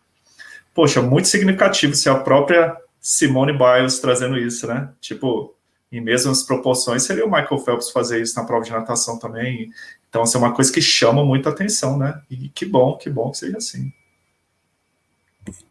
[0.76, 4.90] poxa, muito significativo se a própria Simone Biles trazendo isso, né?
[5.02, 5.56] Tipo,
[5.92, 9.72] em mesmas proporções, seria o Michael Phelps fazer isso na prova de natação também.
[10.12, 12.22] Então, isso é uma coisa que chama muita atenção, né?
[12.30, 13.94] E que bom, que bom que seja assim.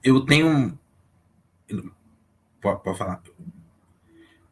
[0.02, 0.78] Eu tenho.
[2.58, 3.22] Pode falar.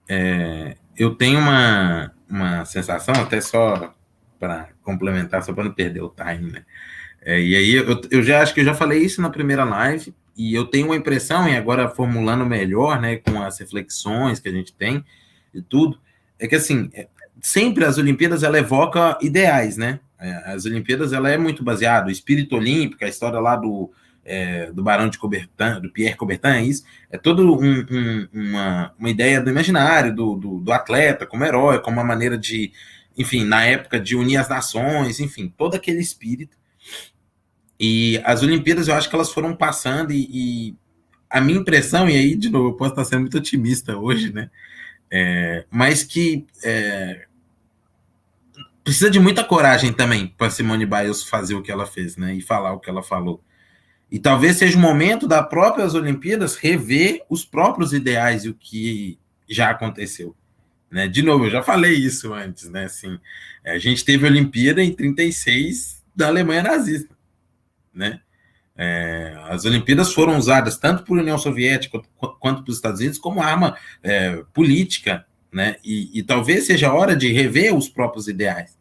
[0.06, 3.94] É, eu tenho uma, uma sensação, até só
[4.38, 6.66] para complementar, só para não perder o time, né?
[7.22, 10.14] É, e aí eu, eu já acho que eu já falei isso na primeira live,
[10.36, 14.52] e eu tenho uma impressão, e agora formulando melhor, né, com as reflexões que a
[14.52, 15.02] gente tem
[15.52, 15.98] e tudo,
[16.38, 17.08] é que assim, é,
[17.40, 20.00] sempre as Olimpíadas ela evoca ideais, né?
[20.20, 23.90] É, as Olimpíadas ela é muito baseada, o espírito olímpico, a história lá do,
[24.24, 28.92] é, do Barão de Coubertin, do Pierre Coubertin, é isso, é toda um, um, uma,
[28.98, 32.72] uma ideia do imaginário, do, do, do, atleta como herói, como uma maneira de,
[33.16, 36.56] enfim, na época de unir as nações, enfim, todo aquele espírito.
[37.78, 40.76] E as Olimpíadas, eu acho que elas foram passando e, e
[41.30, 44.50] a minha impressão, e aí, de novo, eu posso estar sendo muito otimista hoje, né?
[45.10, 47.27] É, mas que é,
[48.88, 52.34] precisa de muita coragem também para Simone Biles fazer o que ela fez, né?
[52.34, 53.44] E falar o que ela falou.
[54.10, 59.18] E talvez seja o momento da próprias Olimpíadas rever os próprios ideais e o que
[59.46, 60.34] já aconteceu.
[60.90, 61.06] Né?
[61.06, 62.86] De novo, eu já falei isso antes, né?
[62.86, 63.20] Assim,
[63.62, 67.14] a gente teve a Olimpíada em 36 da Alemanha nazista
[67.98, 68.20] né?
[68.74, 72.00] É, as Olimpíadas foram usadas tanto por União Soviética
[72.38, 75.76] quanto pelos Estados Unidos como arma é, política, né?
[75.84, 78.77] E, e, talvez seja a hora de rever os próprios ideais,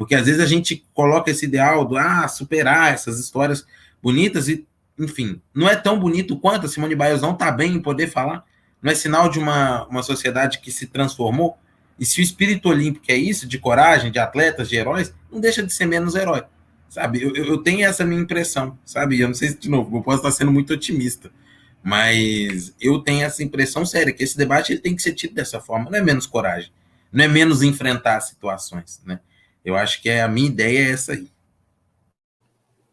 [0.00, 3.66] porque às vezes a gente coloca esse ideal do ah superar essas histórias
[4.02, 4.66] bonitas e,
[4.98, 8.42] enfim, não é tão bonito quanto a Simone Biles não está bem em poder falar,
[8.80, 11.58] não é sinal de uma, uma sociedade que se transformou.
[11.98, 15.62] E se o espírito olímpico é isso, de coragem, de atletas, de heróis, não deixa
[15.62, 16.44] de ser menos herói.
[16.88, 19.20] Sabe, eu, eu tenho essa minha impressão, sabe?
[19.20, 21.30] Eu não sei se, de novo, eu posso estar sendo muito otimista,
[21.82, 25.60] mas eu tenho essa impressão séria, que esse debate ele tem que ser tido dessa
[25.60, 26.72] forma, não é menos coragem,
[27.12, 29.20] não é menos enfrentar situações, né?
[29.64, 31.28] Eu acho que é, a minha ideia é essa aí.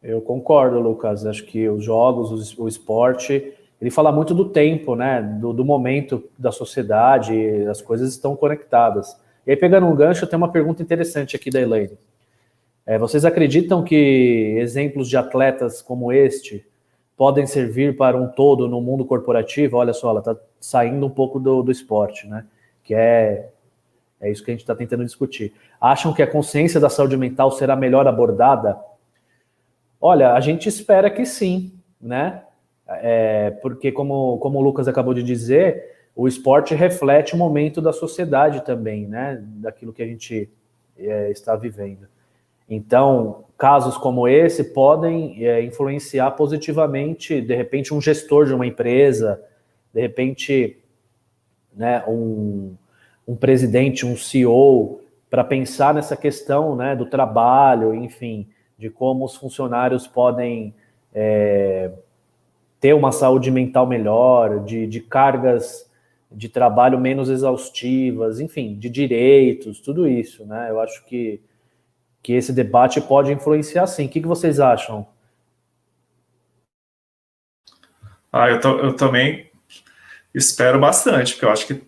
[0.03, 1.25] Eu concordo, Lucas.
[1.25, 5.21] Acho que os jogos, o esporte, ele fala muito do tempo, né?
[5.21, 7.36] Do, do momento da sociedade,
[7.69, 9.17] as coisas estão conectadas.
[9.45, 11.97] E aí, pegando um gancho, tem uma pergunta interessante aqui da Elaine.
[12.86, 16.65] É, vocês acreditam que exemplos de atletas como este
[17.17, 19.77] podem servir para um todo no mundo corporativo?
[19.77, 22.45] Olha só, ela está saindo um pouco do, do esporte, né?
[22.84, 23.49] Que é,
[24.19, 25.53] é isso que a gente está tentando discutir.
[25.80, 28.77] Acham que a consciência da saúde mental será melhor abordada?
[30.01, 32.43] Olha, a gente espera que sim, né?
[32.88, 37.93] É, porque, como, como o Lucas acabou de dizer, o esporte reflete o momento da
[37.93, 39.39] sociedade também, né?
[39.41, 40.49] Daquilo que a gente
[40.97, 42.08] é, está vivendo.
[42.69, 49.41] Então, casos como esse podem é, influenciar positivamente, de repente, um gestor de uma empresa,
[49.93, 50.77] de repente,
[51.73, 52.75] né, um,
[53.28, 59.36] um presidente, um CEO, para pensar nessa questão né, do trabalho, enfim, de como os
[59.36, 60.74] funcionários podem
[61.13, 61.92] é,
[62.80, 65.86] ter uma saúde mental melhor, de, de cargas
[66.32, 70.70] de trabalho menos exaustivas, enfim, de direitos, tudo isso, né?
[70.70, 71.42] Eu acho que
[72.28, 74.06] que esse debate pode influenciar sim.
[74.06, 75.08] O que, que vocês acham?
[78.30, 79.50] Ah, eu, eu também
[80.34, 81.82] espero bastante, porque eu acho que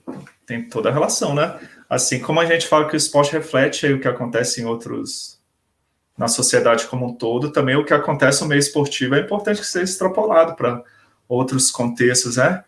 [0.49, 1.59] tem toda a relação, né?
[1.88, 5.39] Assim como a gente fala que o esporte reflete o que acontece em outros
[6.17, 9.67] na sociedade como um todo, também o que acontece no meio esportivo é importante que
[9.67, 10.83] seja extrapolado para
[11.29, 12.63] outros contextos, né?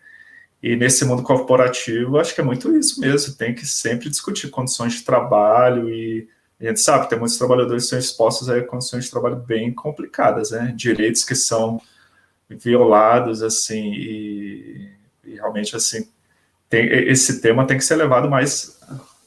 [0.62, 3.34] E nesse mundo corporativo, acho que é muito isso mesmo.
[3.34, 6.28] Tem que sempre discutir condições de trabalho e
[6.60, 9.74] a gente sabe que tem muitos trabalhadores que são expostos a condições de trabalho bem
[9.74, 10.72] complicadas, né?
[10.76, 11.82] Direitos que são
[12.48, 14.88] violados, assim, e,
[15.24, 16.08] e realmente, assim,
[16.72, 18.80] tem, esse tema tem que ser levado mais,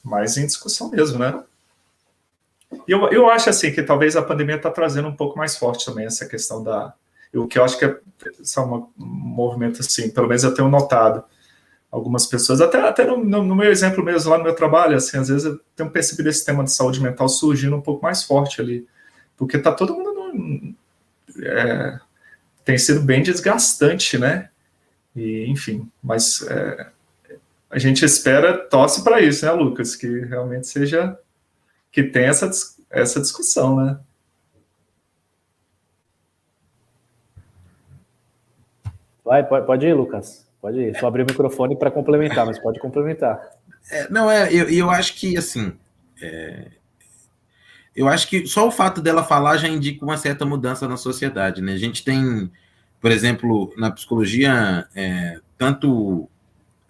[0.03, 1.43] mais em discussão mesmo, né?
[2.87, 6.07] Eu, eu acho, assim, que talvez a pandemia está trazendo um pouco mais forte também
[6.07, 6.95] essa questão da...
[7.31, 11.23] O que eu acho que é, é um movimento, assim, pelo menos eu tenho notado,
[11.91, 15.27] algumas pessoas, até, até no, no, meu exemplo mesmo, lá no meu trabalho, assim, às
[15.27, 18.87] vezes eu tenho percebido esse tema de saúde mental surgindo um pouco mais forte ali,
[19.37, 20.75] porque tá todo mundo no,
[21.45, 21.99] é,
[22.63, 24.49] tem sido bem desgastante, né?
[25.15, 26.94] E, enfim, mas é,
[27.75, 29.97] a gente espera, torce para isso, né, Lucas?
[29.97, 31.19] Que realmente seja,
[31.91, 32.49] que tenha essa,
[32.89, 33.99] essa discussão, né?
[39.25, 40.47] Vai, pode, pode ir, Lucas.
[40.61, 40.97] Pode ir.
[40.97, 43.41] Só abrir o microfone para complementar, mas pode complementar.
[43.91, 45.77] É, não, é, eu, eu acho que, assim,
[46.21, 46.67] é,
[47.93, 51.61] eu acho que só o fato dela falar já indica uma certa mudança na sociedade,
[51.61, 51.73] né?
[51.73, 52.49] A gente tem,
[53.01, 56.29] por exemplo, na psicologia, é, tanto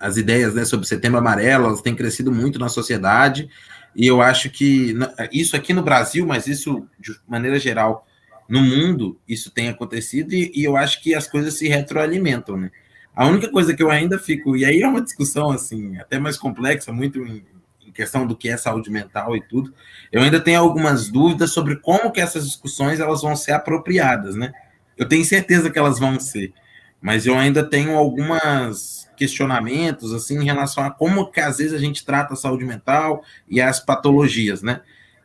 [0.06, 3.50] as ideias né, sobre setembro amarelo, elas têm crescido muito na sociedade,
[3.96, 4.96] e eu acho que
[5.32, 8.06] isso aqui no Brasil, mas isso de maneira geral
[8.48, 12.70] no mundo, isso tem acontecido, e, e eu acho que as coisas se retroalimentam, né?
[13.16, 16.38] A única coisa que eu ainda fico, e aí é uma discussão assim, até mais
[16.38, 17.44] complexa, muito em,
[17.92, 19.74] questão do que é saúde mental e tudo,
[20.12, 24.52] eu ainda tenho algumas dúvidas sobre como que essas discussões elas vão ser apropriadas, né?
[24.96, 26.54] Eu tenho certeza que elas vão ser,
[27.02, 31.78] mas eu ainda tenho algumas questionamentos assim em relação a como que às vezes a
[31.78, 34.82] gente trata a saúde mental e as patologias, né?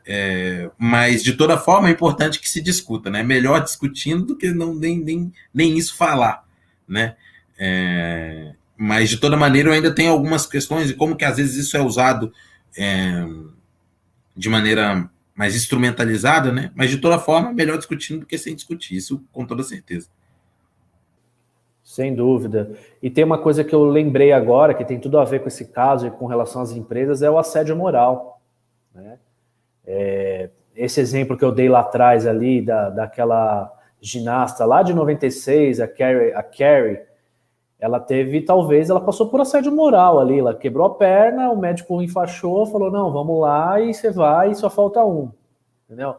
[0.06, 3.22] É, mas de toda forma é importante que se discuta, né?
[3.22, 6.44] Melhor discutindo do que não nem, nem, nem isso falar,
[6.88, 7.16] né?
[7.58, 11.66] É, mas de toda maneira eu ainda tenho algumas questões e como que às vezes
[11.66, 12.32] isso é usado
[12.76, 13.26] é,
[14.36, 16.70] de maneira mais instrumentalizada, né?
[16.74, 20.08] Mas de toda forma, melhor discutindo do que sem discutir, isso com toda certeza.
[21.90, 22.70] Sem dúvida.
[23.02, 25.64] E tem uma coisa que eu lembrei agora, que tem tudo a ver com esse
[25.72, 28.40] caso e com relação às empresas, é o assédio moral.
[28.94, 29.18] Né?
[29.84, 35.80] É, esse exemplo que eu dei lá atrás ali, da, daquela ginasta lá de 96,
[35.80, 37.00] a Carrie, a Carrie
[37.80, 42.00] ela teve, talvez, ela passou por assédio moral ali, ela quebrou a perna, o médico
[42.00, 45.32] enfaixou, falou, não, vamos lá, e você vai, e só falta um,
[45.86, 46.14] entendeu?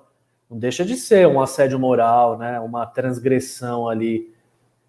[0.50, 4.31] Não deixa de ser um assédio moral, né, uma transgressão ali,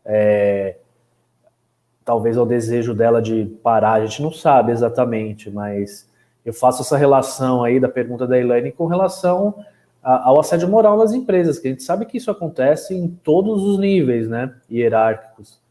[0.05, 0.77] é,
[2.05, 6.09] talvez ao desejo dela de parar, a gente não sabe exatamente, mas
[6.45, 9.55] eu faço essa relação aí da pergunta da Elaine com relação
[10.03, 13.79] ao assédio moral nas empresas, que a gente sabe que isso acontece em todos os
[13.79, 15.63] níveis, né, hierárquicos,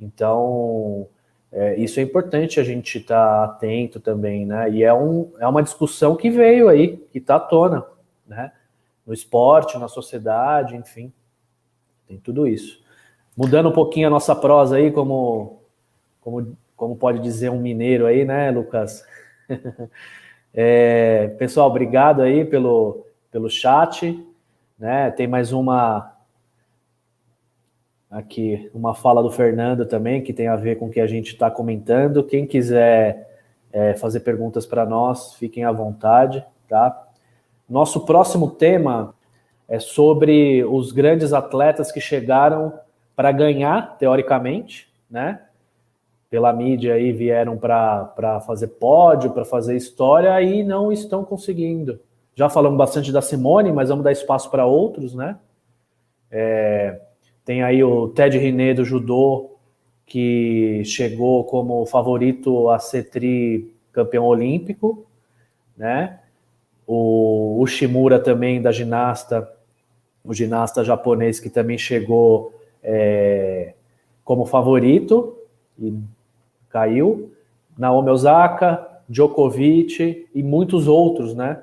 [0.00, 1.08] então,
[1.50, 4.70] é, isso é importante a gente estar tá atento também, né?
[4.70, 7.86] E é, um, é uma discussão que veio aí, que está à tona,
[8.26, 8.52] né?
[9.06, 11.12] No esporte, na sociedade, enfim,
[12.06, 12.83] tem tudo isso.
[13.36, 15.60] Mudando um pouquinho a nossa prosa aí, como,
[16.20, 19.04] como, como pode dizer um mineiro aí, né, Lucas?
[20.54, 24.24] é, pessoal, obrigado aí pelo, pelo chat,
[24.78, 25.10] né?
[25.10, 26.12] Tem mais uma
[28.08, 31.32] aqui uma fala do Fernando também, que tem a ver com o que a gente
[31.32, 32.22] está comentando.
[32.22, 33.28] Quem quiser
[33.72, 37.08] é, fazer perguntas para nós, fiquem à vontade, tá?
[37.68, 39.12] Nosso próximo tema
[39.66, 42.83] é sobre os grandes atletas que chegaram
[43.16, 45.40] para ganhar, teoricamente, né?
[46.28, 52.00] Pela mídia aí vieram para fazer pódio, para fazer história e não estão conseguindo.
[52.34, 55.36] Já falamos bastante da Simone, mas vamos dar espaço para outros, né?
[56.30, 57.00] É,
[57.44, 59.50] tem aí o Ted Riné do judô,
[60.06, 65.06] que chegou como favorito a ser tri campeão olímpico,
[65.76, 66.18] né?
[66.86, 69.48] O Ushimura também da ginasta,
[70.24, 72.52] o ginasta japonês que também chegou
[72.84, 73.74] é,
[74.22, 75.36] como favorito
[75.78, 75.92] e
[76.68, 77.32] caiu.
[77.76, 81.62] Naomi Osaka, Djokovic e muitos outros, né?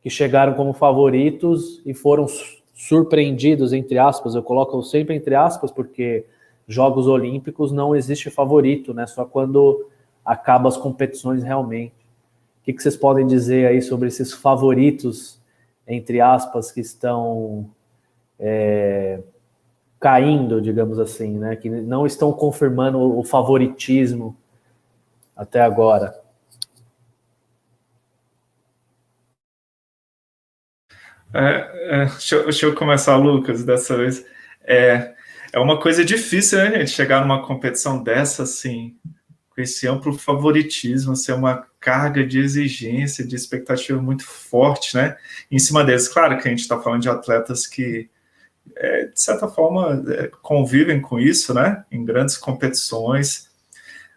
[0.00, 2.26] Que chegaram como favoritos e foram
[2.74, 6.26] surpreendidos, entre aspas, eu coloco sempre entre aspas, porque
[6.66, 9.06] Jogos Olímpicos não existe favorito, né?
[9.06, 9.86] Só quando
[10.24, 11.94] acaba as competições realmente.
[12.60, 15.38] O que, que vocês podem dizer aí sobre esses favoritos,
[15.86, 17.70] entre aspas, que estão
[18.38, 19.20] é,
[20.04, 21.56] caindo, digamos assim, né?
[21.56, 24.36] Que não estão confirmando o favoritismo
[25.34, 26.14] até agora.
[31.32, 34.26] É, é, deixa, eu, deixa, eu começar, Lucas, dessa vez.
[34.62, 35.14] É,
[35.54, 36.90] é uma coisa difícil, né, gente?
[36.90, 38.94] Chegar numa competição dessa, assim,
[39.48, 45.16] com esse amplo favoritismo, ser assim, uma carga de exigência, de expectativa muito forte, né?
[45.50, 46.08] Em cima deles.
[46.08, 48.10] Claro que a gente está falando de atletas que,
[48.76, 51.84] é, de certa forma, é, convivem com isso, né?
[51.90, 53.48] Em grandes competições,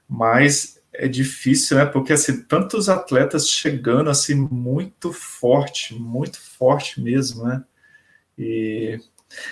[0.08, 1.86] mas é difícil, né?
[1.86, 7.64] Porque assim, tantos atletas chegando assim muito forte, muito forte mesmo, né?
[8.38, 9.00] E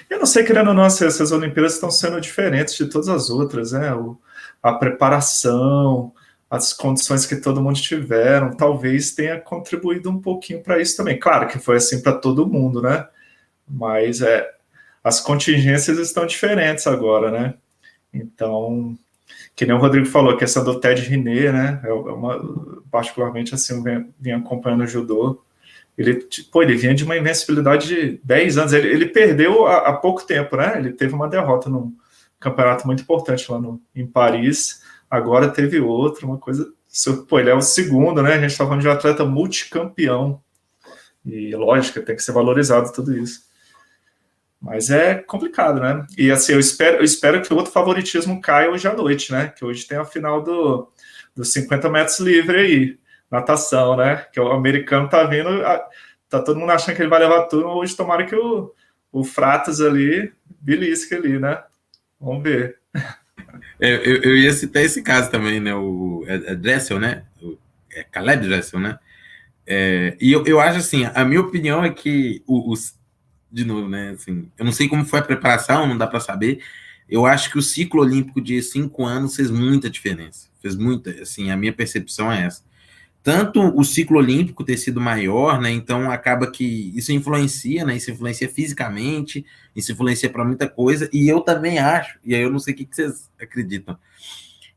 [0.10, 3.72] eu não sei, querendo ou não, essas Olimpíadas estão sendo diferentes de todas as outras,
[3.74, 3.94] né?
[3.94, 4.18] O,
[4.62, 6.14] a preparação,
[6.50, 11.20] as condições que todo mundo tiveram, talvez tenha contribuído um pouquinho para isso também.
[11.20, 13.08] Claro que foi assim para todo mundo, né?
[13.68, 14.55] Mas é,
[15.06, 17.54] as contingências estão diferentes agora, né?
[18.12, 18.98] Então,
[19.56, 21.80] que nem o Rodrigo falou, a questão do Ted Riné, né?
[21.84, 22.42] É uma,
[22.90, 25.44] particularmente assim, vem, vem acompanhando o judô.
[25.96, 28.74] Ele, pô, ele vinha de uma invencibilidade de 10 anos.
[28.74, 30.74] Ele, ele perdeu há, há, pouco tempo, né?
[30.80, 31.96] Ele teve uma derrota num
[32.40, 36.68] campeonato muito importante lá no, em Paris, agora teve outro, uma coisa.
[37.30, 38.34] Pô, ele é o segundo, né?
[38.34, 40.42] A gente está falando de um atleta multicampeão.
[41.24, 43.46] E lógico, tem que ser valorizado tudo isso.
[44.62, 46.06] Mas é complicado, né?
[46.18, 49.48] E assim, eu espero, eu espero que o outro favoritismo caia hoje à noite, né?
[49.48, 50.92] Que hoje tem a final do,
[51.36, 53.00] dos 50 metros livre aí,
[53.30, 54.26] natação, né?
[54.34, 55.50] Que o americano tá vindo,
[56.30, 58.74] tá todo mundo achando que ele vai levar tudo, hoje tomara que o,
[59.12, 61.62] o Fratas ali belisque ali, né?
[62.20, 62.80] Vamos ver.
[63.80, 65.76] É, eu, eu, ia citar esse caso também, né?
[65.76, 67.24] O é, é Dressel, né?
[67.42, 67.58] O,
[67.94, 68.98] é Caleb Dressel, né?
[69.68, 72.98] É, e eu, eu acho assim, a minha opinião é que os,
[73.56, 74.10] de novo, né?
[74.10, 76.60] Assim, eu não sei como foi a preparação, não dá para saber.
[77.08, 80.50] Eu acho que o ciclo olímpico de cinco anos fez muita diferença.
[80.62, 82.64] Fez muita, assim, a minha percepção é essa.
[83.24, 85.72] Tanto o ciclo olímpico ter sido maior, né?
[85.72, 87.96] Então acaba que isso influencia, né?
[87.96, 91.10] Isso influencia fisicamente, isso influencia para muita coisa.
[91.14, 93.98] E eu também acho, e aí eu não sei o que vocês acreditam,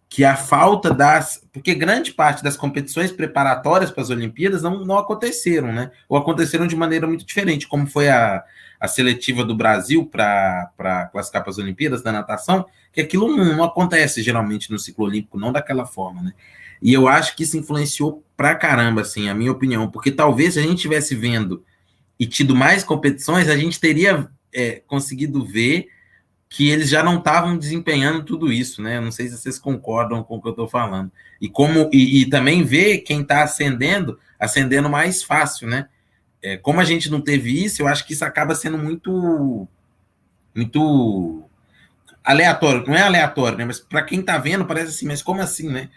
[0.08, 1.42] que a falta das.
[1.52, 5.90] Porque grande parte das competições preparatórias para as Olimpíadas não, não aconteceram, né?
[6.08, 8.42] Ou aconteceram de maneira muito diferente, como foi a,
[8.80, 13.64] a seletiva do Brasil para classificar para as Olimpíadas da natação, que aquilo não, não,
[13.64, 16.32] acontece geralmente no ciclo olímpico, não daquela forma, né?
[16.80, 20.60] E eu acho que isso influenciou pra caramba, assim, a minha opinião, porque talvez se
[20.60, 21.64] a gente tivesse vendo
[22.18, 25.88] e tido mais competições, a gente teria é, conseguido ver
[26.48, 29.00] que eles já não estavam desempenhando tudo isso, né?
[29.00, 31.12] Não sei se vocês concordam com o que eu estou falando.
[31.40, 35.88] E como e, e também ver quem está ascendendo, ascendendo mais fácil, né?
[36.42, 39.66] É, como a gente não teve isso, eu acho que isso acaba sendo muito
[40.54, 41.44] muito
[42.24, 42.84] aleatório.
[42.86, 43.64] Não é aleatório, né?
[43.64, 45.88] Mas para quem está vendo, parece assim, mas como assim, né?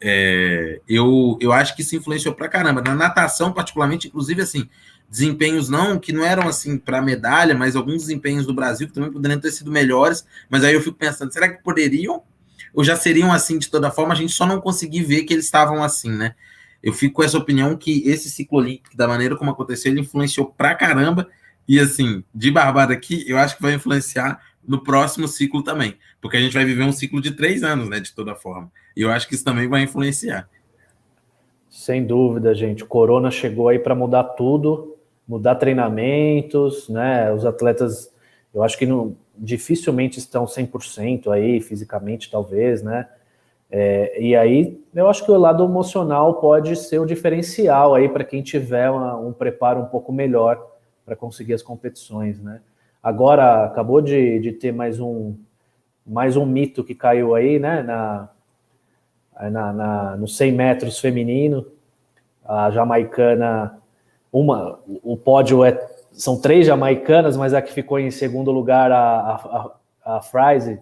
[0.00, 2.82] É, eu, eu acho que isso influenciou para caramba.
[2.82, 4.68] Na natação, particularmente, inclusive, assim,
[5.10, 9.10] desempenhos não, que não eram assim para medalha, mas alguns desempenhos do Brasil que também
[9.10, 12.22] poderiam ter sido melhores, mas aí eu fico pensando, será que poderiam
[12.74, 14.12] ou já seriam assim de toda forma?
[14.12, 16.34] A gente só não conseguiu ver que eles estavam assim, né?
[16.88, 20.46] Eu fico com essa opinião que esse ciclo olímpico, da maneira como aconteceu, ele influenciou
[20.46, 21.28] pra caramba.
[21.66, 25.96] E assim, de barbada aqui, eu acho que vai influenciar no próximo ciclo também.
[26.20, 28.00] Porque a gente vai viver um ciclo de três anos, né?
[28.00, 28.70] De toda forma.
[28.96, 30.48] E eu acho que isso também vai influenciar.
[31.68, 32.82] Sem dúvida, gente.
[32.82, 37.30] O Corona chegou aí para mudar tudo mudar treinamentos, né?
[37.30, 38.10] Os atletas,
[38.54, 43.06] eu acho que não, dificilmente estão 100% aí, fisicamente, talvez, né?
[43.70, 48.24] É, e aí, eu acho que o lado emocional pode ser o diferencial aí para
[48.24, 50.64] quem tiver uma, um preparo um pouco melhor
[51.04, 52.60] para conseguir as competições, né?
[53.02, 55.34] Agora, acabou de, de ter mais um,
[56.06, 57.82] mais um mito que caiu aí, né?
[57.82, 58.28] Na,
[59.50, 61.66] na, na, no 100 metros feminino,
[62.44, 63.78] a jamaicana
[64.32, 65.72] uma, o pódio é,
[66.12, 69.70] são três jamaicanas, mas a que ficou em segundo lugar, a,
[70.04, 70.78] a, a Frise,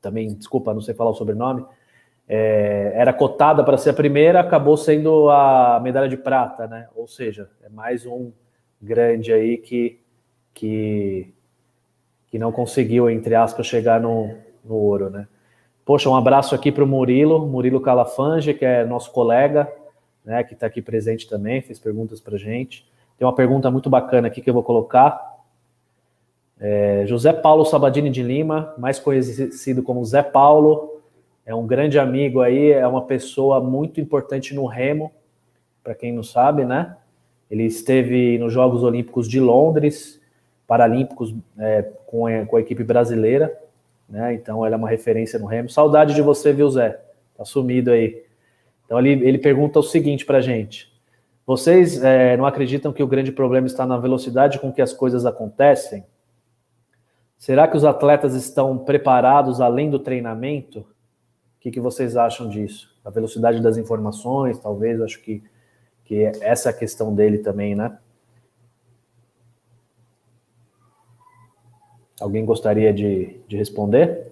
[0.00, 1.64] também, desculpa, não sei falar o sobrenome,
[2.28, 6.88] é, era cotada para ser a primeira, acabou sendo a medalha de prata, né?
[6.94, 8.32] Ou seja, é mais um
[8.80, 10.00] grande aí que,
[10.52, 11.34] que,
[12.28, 15.26] que não conseguiu, entre aspas, chegar no, no ouro, né?
[15.84, 19.70] Poxa, um abraço aqui para o Murilo, Murilo Calafange, que é nosso colega,
[20.24, 22.88] né, que está aqui presente também, fez perguntas para gente.
[23.18, 25.34] Tem uma pergunta muito bacana aqui que eu vou colocar.
[26.58, 30.93] É, José Paulo Sabadini de Lima, mais conhecido como Zé Paulo,
[31.46, 35.12] é um grande amigo aí, é uma pessoa muito importante no remo,
[35.82, 36.96] para quem não sabe, né?
[37.50, 40.20] Ele esteve nos Jogos Olímpicos de Londres,
[40.66, 43.54] Paralímpicos é, com, a, com a equipe brasileira,
[44.08, 44.32] né?
[44.32, 45.68] Então ele é uma referência no remo.
[45.68, 46.98] Saudade de você, viu, Zé?
[47.36, 48.24] Tá sumido aí.
[48.86, 50.90] Então ele, ele pergunta o seguinte para gente:
[51.46, 55.26] vocês é, não acreditam que o grande problema está na velocidade com que as coisas
[55.26, 56.04] acontecem?
[57.36, 60.86] Será que os atletas estão preparados além do treinamento?
[61.64, 62.94] Que, que vocês acham disso?
[63.02, 65.42] A velocidade das informações, talvez, acho que,
[66.04, 67.96] que essa é a questão dele também, né?
[72.20, 74.30] Alguém gostaria de, de responder?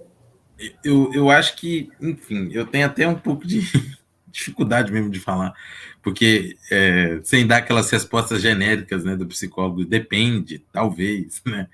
[0.85, 3.63] Eu, eu acho que, enfim, eu tenho até um pouco de,
[4.29, 5.55] dificuldade mesmo de falar,
[6.03, 11.67] porque é, sem dar aquelas respostas genéricas né, do psicólogo, depende, talvez, né?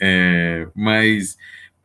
[0.00, 1.36] É, mas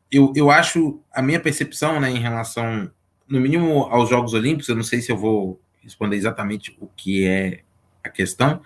[0.10, 2.90] eu, eu acho, a minha percepção né, em relação,
[3.32, 7.26] no mínimo, aos Jogos Olímpicos, eu não sei se eu vou responder exatamente o que
[7.26, 7.62] é
[8.04, 8.62] a questão,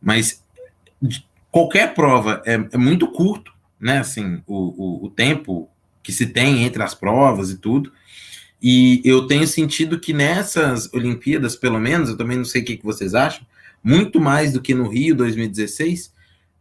[0.00, 0.44] mas
[1.50, 3.98] qualquer prova é, é muito curto, né?
[3.98, 5.68] Assim, o, o, o tempo
[6.02, 7.90] que se tem entre as provas e tudo.
[8.60, 12.78] E eu tenho sentido que nessas Olimpíadas, pelo menos, eu também não sei o que,
[12.82, 13.44] vocês acham,
[13.82, 16.12] muito mais do que no Rio 2016,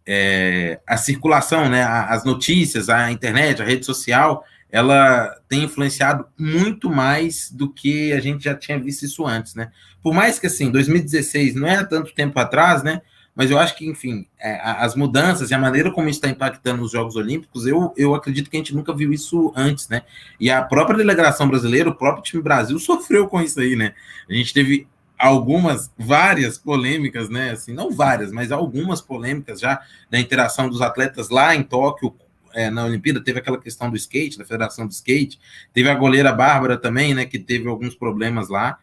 [0.07, 6.89] é, a circulação, né, as notícias, a internet, a rede social, ela tem influenciado muito
[6.89, 9.72] mais do que a gente já tinha visto isso antes, né?
[10.01, 13.01] Por mais que assim, 2016 não é tanto tempo atrás, né?
[13.36, 16.84] Mas eu acho que, enfim, é, as mudanças e a maneira como isso está impactando
[16.84, 20.03] os Jogos Olímpicos, eu, eu acredito que a gente nunca viu isso antes, né?
[20.39, 23.93] E a própria delegação brasileira, o próprio time Brasil sofreu com isso aí, né?
[24.30, 27.51] A gente teve algumas, várias polêmicas, né?
[27.51, 32.13] Assim, não várias, mas algumas polêmicas já da interação dos atletas lá em Tóquio
[32.53, 35.39] é, na Olimpíada, teve aquela questão do skate, da Federação do Skate,
[35.73, 38.77] teve a goleira Bárbara também, né, que teve alguns problemas lá.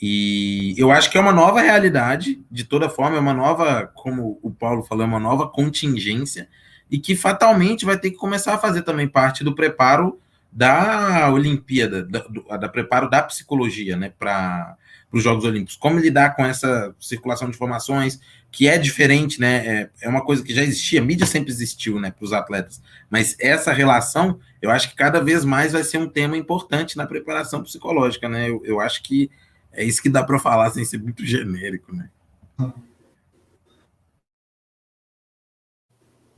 [0.00, 4.38] E eu acho que é uma nova realidade, de toda forma, é uma nova, como
[4.42, 6.48] o Paulo falou, é uma nova contingência,
[6.90, 10.18] e que fatalmente vai ter que começar a fazer também parte do preparo
[10.52, 14.76] da Olimpíada, da, do, da preparo da psicologia, né, para
[15.18, 15.76] os Jogos Olímpicos.
[15.76, 19.66] Como lidar com essa circulação de informações, que é diferente, né?
[19.66, 22.80] É, é uma coisa que já existia, a mídia sempre existiu, né, para os atletas.
[23.10, 27.06] Mas essa relação, eu acho que cada vez mais vai ser um tema importante na
[27.06, 28.48] preparação psicológica, né?
[28.48, 29.30] Eu, eu acho que
[29.72, 32.08] é isso que dá para falar sem ser muito genérico, né?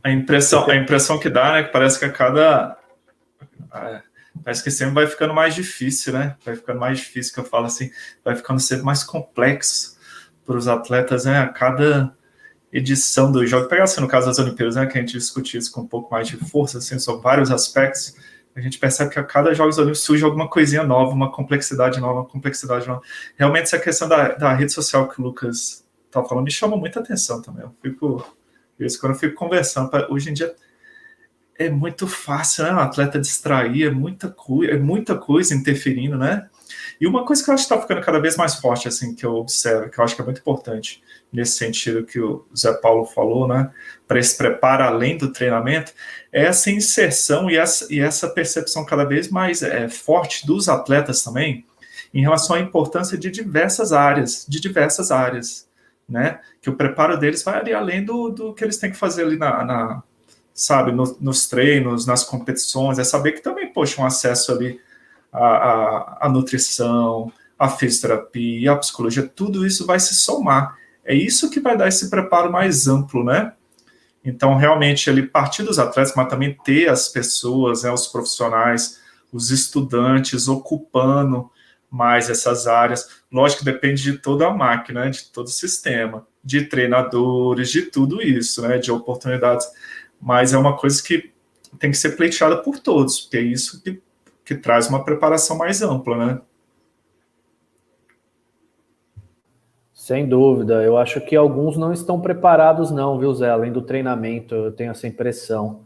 [0.02, 2.78] A impressão, a impressão que dá, né, que parece que a cada
[4.42, 6.36] parece que sempre vai ficando mais difícil, né?
[6.44, 7.90] Vai ficando mais difícil, que eu falo assim,
[8.24, 9.96] vai ficando sempre mais complexo
[10.44, 11.38] para os atletas, né?
[11.38, 12.14] A cada
[12.72, 14.86] edição do jogo, pegar assim no caso das Olimpíadas, né?
[14.86, 18.14] Que a gente discutiu isso com um pouco mais de força, assim, são vários aspectos.
[18.54, 22.20] A gente percebe que a cada Jogos Olímpicos surge alguma coisinha nova, uma complexidade nova,
[22.20, 23.02] uma complexidade nova.
[23.36, 27.00] Realmente, essa questão da, da rede social que o Lucas tá falando me chama muita
[27.00, 27.62] atenção também.
[27.62, 28.36] Eu fico,
[28.80, 30.54] isso quando eu fico conversando, hoje em dia
[31.58, 32.72] é muito fácil, né?
[32.72, 36.48] O atleta distrair, é muita, coisa, é muita coisa interferindo, né?
[37.00, 39.24] E uma coisa que eu acho que está ficando cada vez mais forte, assim, que
[39.24, 41.02] eu observo, que eu acho que é muito importante,
[41.32, 43.70] nesse sentido que o Zé Paulo falou, né?
[44.08, 45.92] Para esse preparo além do treinamento,
[46.32, 51.22] é essa inserção e essa, e essa percepção cada vez mais é, forte dos atletas
[51.22, 51.66] também,
[52.14, 55.68] em relação à importância de diversas áreas, de diversas áreas,
[56.08, 56.40] né?
[56.62, 59.36] Que o preparo deles vai ali além do, do que eles têm que fazer ali
[59.36, 60.02] na, na
[60.56, 64.80] sabe, no, nos treinos, nas competições, é saber que também, poxa, um acesso ali
[65.30, 70.74] à, à, à nutrição, à fisioterapia, à psicologia, tudo isso vai se somar.
[71.04, 73.52] É isso que vai dar esse preparo mais amplo, né?
[74.24, 78.98] Então, realmente, ele partir dos atletas, mas também ter as pessoas, né, os profissionais,
[79.32, 81.48] os estudantes ocupando
[81.88, 83.08] mais essas áreas.
[83.30, 87.82] Lógico que depende de toda a máquina, né, de todo o sistema, de treinadores, de
[87.82, 89.68] tudo isso, né, de oportunidades
[90.20, 91.32] mas é uma coisa que
[91.78, 94.00] tem que ser pleiteada por todos, porque é isso que,
[94.44, 96.40] que traz uma preparação mais ampla, né?
[99.92, 103.50] Sem dúvida, eu acho que alguns não estão preparados, não, viu, Zé?
[103.50, 105.80] Além do treinamento, eu tenho essa impressão,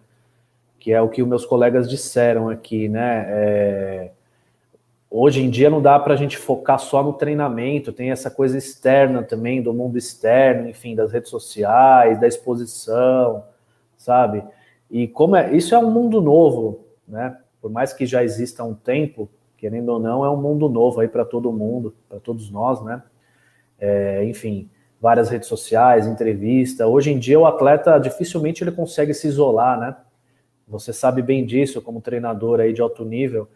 [0.78, 3.24] que é o que meus colegas disseram aqui, né?
[3.28, 4.10] É...
[5.10, 8.56] Hoje em dia não dá para a gente focar só no treinamento, tem essa coisa
[8.56, 13.42] externa também, do mundo externo, enfim, das redes sociais, da exposição
[14.00, 14.42] sabe?
[14.90, 17.36] E como é, isso é um mundo novo, né?
[17.60, 19.28] Por mais que já exista um tempo,
[19.58, 23.02] querendo ou não, é um mundo novo aí para todo mundo, para todos nós, né?
[23.78, 24.70] É, enfim,
[25.00, 26.86] várias redes sociais, entrevista.
[26.86, 29.96] Hoje em dia o atleta dificilmente ele consegue se isolar, né?
[30.66, 33.48] Você sabe bem disso como treinador aí de alto nível,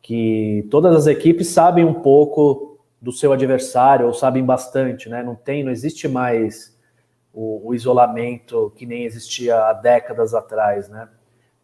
[0.00, 5.24] que todas as equipes sabem um pouco do seu adversário ou sabem bastante, né?
[5.24, 6.77] Não tem, não existe mais
[7.32, 11.08] o, o, isolamento que nem existia há décadas atrás, né?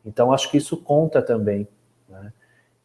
[0.04, 1.66] Então acho que isso conta também.
[2.08, 2.32] Né?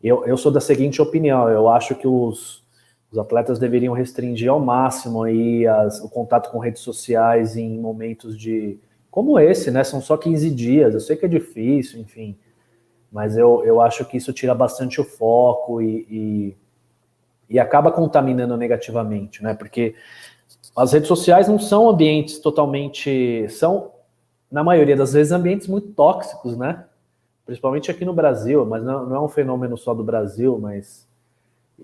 [0.02, 2.64] Eu, eu sou da seguinte opinião: eu acho que os,
[3.12, 8.38] os atletas deveriam restringir ao máximo aí as, o contato com redes sociais em momentos
[8.38, 8.80] de
[9.12, 9.84] como esse, né?
[9.84, 10.94] São só 15 dias.
[10.94, 12.38] Eu sei que é difícil, enfim,
[13.12, 16.58] mas eu, eu acho que isso tira bastante o foco e, e,
[17.50, 19.54] e acaba contaminando negativamente, né?
[19.54, 19.96] Porque
[20.76, 23.48] as redes sociais não são ambientes totalmente.
[23.50, 23.92] São,
[24.52, 26.86] na maioria das vezes, ambientes muito tóxicos, né?
[27.46, 31.08] Principalmente aqui no Brasil, mas não, não é um fenômeno só do Brasil, mas.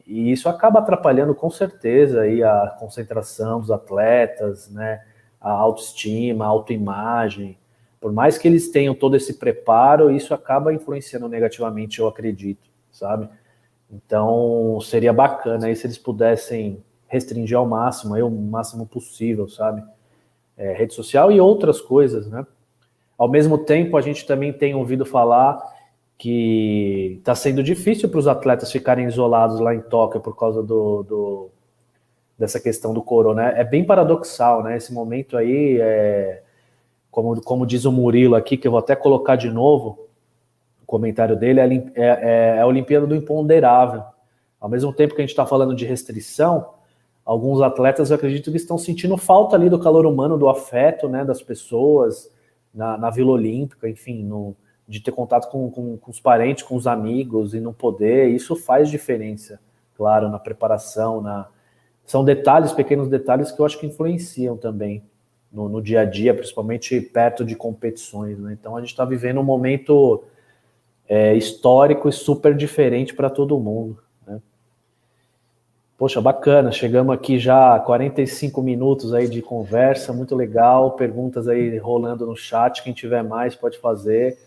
[0.05, 5.03] E isso acaba atrapalhando com certeza aí a concentração dos atletas, né?
[5.39, 7.57] A autoestima, a autoimagem.
[7.99, 13.27] Por mais que eles tenham todo esse preparo, isso acaba influenciando negativamente, eu acredito, sabe?
[13.89, 19.84] Então, seria bacana aí se eles pudessem restringir ao máximo, aí, o máximo possível, sabe?
[20.58, 22.45] É, rede social e outras coisas, né?
[23.18, 25.62] Ao mesmo tempo, a gente também tem ouvido falar
[26.18, 31.03] que está sendo difícil para os atletas ficarem isolados lá em Tóquio por causa do,
[31.03, 31.49] do,
[32.38, 33.49] dessa questão do corona.
[33.49, 34.78] É bem paradoxal, né?
[34.78, 36.41] Esse momento aí, é,
[37.12, 40.08] como, como diz o Murilo aqui, que eu vou até colocar de novo,
[40.82, 44.03] o comentário dele, é, é, é, a Olimpíada do Imponderável.
[44.60, 46.76] Ao mesmo tempo que a gente está falando de restrição,
[47.26, 51.26] alguns atletas eu acredito que estão sentindo falta ali do calor humano, do afeto né,
[51.26, 52.32] das pessoas
[52.73, 54.55] na, na Vila Olímpica, enfim, no,
[54.88, 58.30] de ter contato com, com, com, os parentes, com os amigos e não poder.
[58.30, 59.59] Isso faz diferença,
[59.97, 61.47] claro, na preparação, na,
[62.05, 65.03] são detalhes, pequenos detalhes que eu acho que influenciam também
[65.51, 68.38] no, no dia a dia, principalmente perto de competições.
[68.38, 68.53] Né?
[68.53, 70.23] Então a gente está vivendo um momento
[71.07, 74.05] é, histórico e super diferente para todo mundo.
[75.97, 82.25] Poxa, bacana, chegamos aqui já 45 minutos aí de conversa, muito legal, perguntas aí rolando
[82.25, 84.37] no chat, quem tiver mais pode fazer.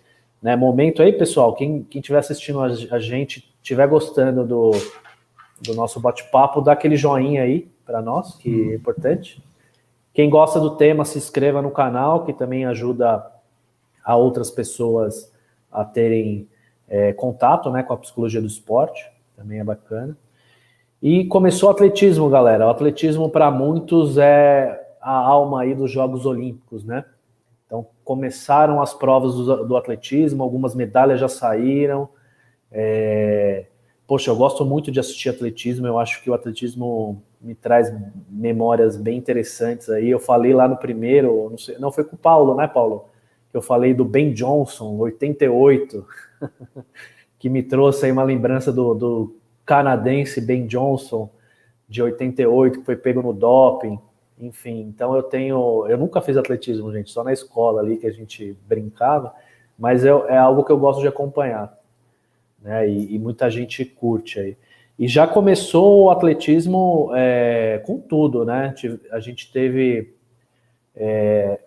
[0.42, 0.55] Né?
[0.55, 4.72] Momento aí, pessoal, quem estiver assistindo a, gente, estiver gostando do,
[5.62, 9.42] do nosso bate-papo, dá aquele joinha aí para nós, que é importante.
[10.12, 13.24] Quem gosta do tema, se inscreva no canal, que também ajuda
[14.05, 15.32] a outras pessoas
[15.72, 16.46] a terem
[16.86, 20.14] é, contato né, com a psicologia do esporte, também é bacana.
[21.03, 22.66] E começou o atletismo, galera.
[22.66, 27.05] O atletismo, para muitos, é a alma aí dos Jogos Olímpicos, né?
[27.66, 32.09] Então, começaram as provas do, do atletismo, algumas medalhas já saíram.
[32.72, 33.66] É,
[34.09, 37.94] Poxa, eu gosto muito de assistir atletismo, eu acho que o atletismo me traz
[38.26, 40.09] memórias bem interessantes aí.
[40.09, 43.11] Eu falei lá no primeiro, não, sei, não foi com o Paulo, né, Paulo?
[43.53, 46.07] Eu falei do Ben Johnson, 88,
[47.38, 49.36] que me trouxe aí uma lembrança do, do
[49.69, 51.31] canadense Ben Johnson,
[51.87, 53.99] de 88, que foi pego no doping.
[54.41, 55.87] Enfim, então eu tenho.
[55.87, 59.35] Eu nunca fiz atletismo, gente, só na escola ali que a gente brincava,
[59.79, 61.79] mas é, é algo que eu gosto de acompanhar
[62.62, 62.89] né?
[62.89, 64.57] E, e muita gente curte aí.
[64.99, 68.75] E já começou o atletismo é, com tudo, né?
[69.12, 70.12] A gente teve
[70.95, 71.61] é,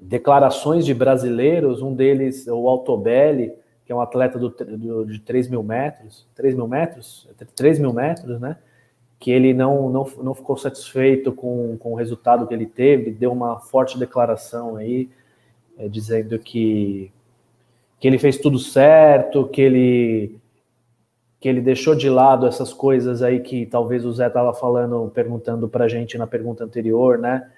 [0.00, 3.52] declarações de brasileiros, um deles, o Altobelli,
[3.84, 7.28] que é um atleta do, do, de 3 mil metros, 3 mil metros?
[7.54, 8.56] 3 mil metros, né?
[9.18, 13.32] Que ele não, não, não ficou satisfeito com, com o resultado que ele teve, deu
[13.32, 15.08] uma forte declaração aí,
[15.78, 17.12] é, dizendo que
[18.02, 20.36] que ele fez tudo certo, que ele
[21.38, 25.68] que ele deixou de lado essas coisas aí que talvez o Zé estava falando, perguntando
[25.68, 27.48] para a gente na pergunta anterior, né?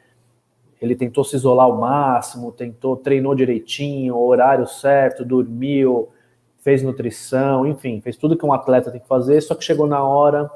[0.84, 6.08] Ele tentou se isolar ao máximo, tentou, treinou direitinho, horário certo, dormiu,
[6.58, 10.02] fez nutrição, enfim, fez tudo que um atleta tem que fazer, só que chegou na
[10.02, 10.50] hora,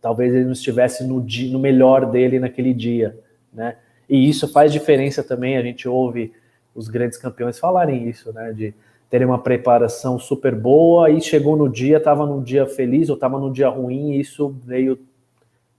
[0.00, 3.18] talvez ele não estivesse no, dia, no melhor dele naquele dia,
[3.52, 3.76] né?
[4.08, 6.32] E isso faz diferença também, a gente ouve
[6.74, 8.52] os grandes campeões falarem isso, né?
[8.52, 8.74] De
[9.10, 13.38] terem uma preparação super boa e chegou no dia, estava num dia feliz ou estava
[13.38, 14.98] num dia ruim e isso veio,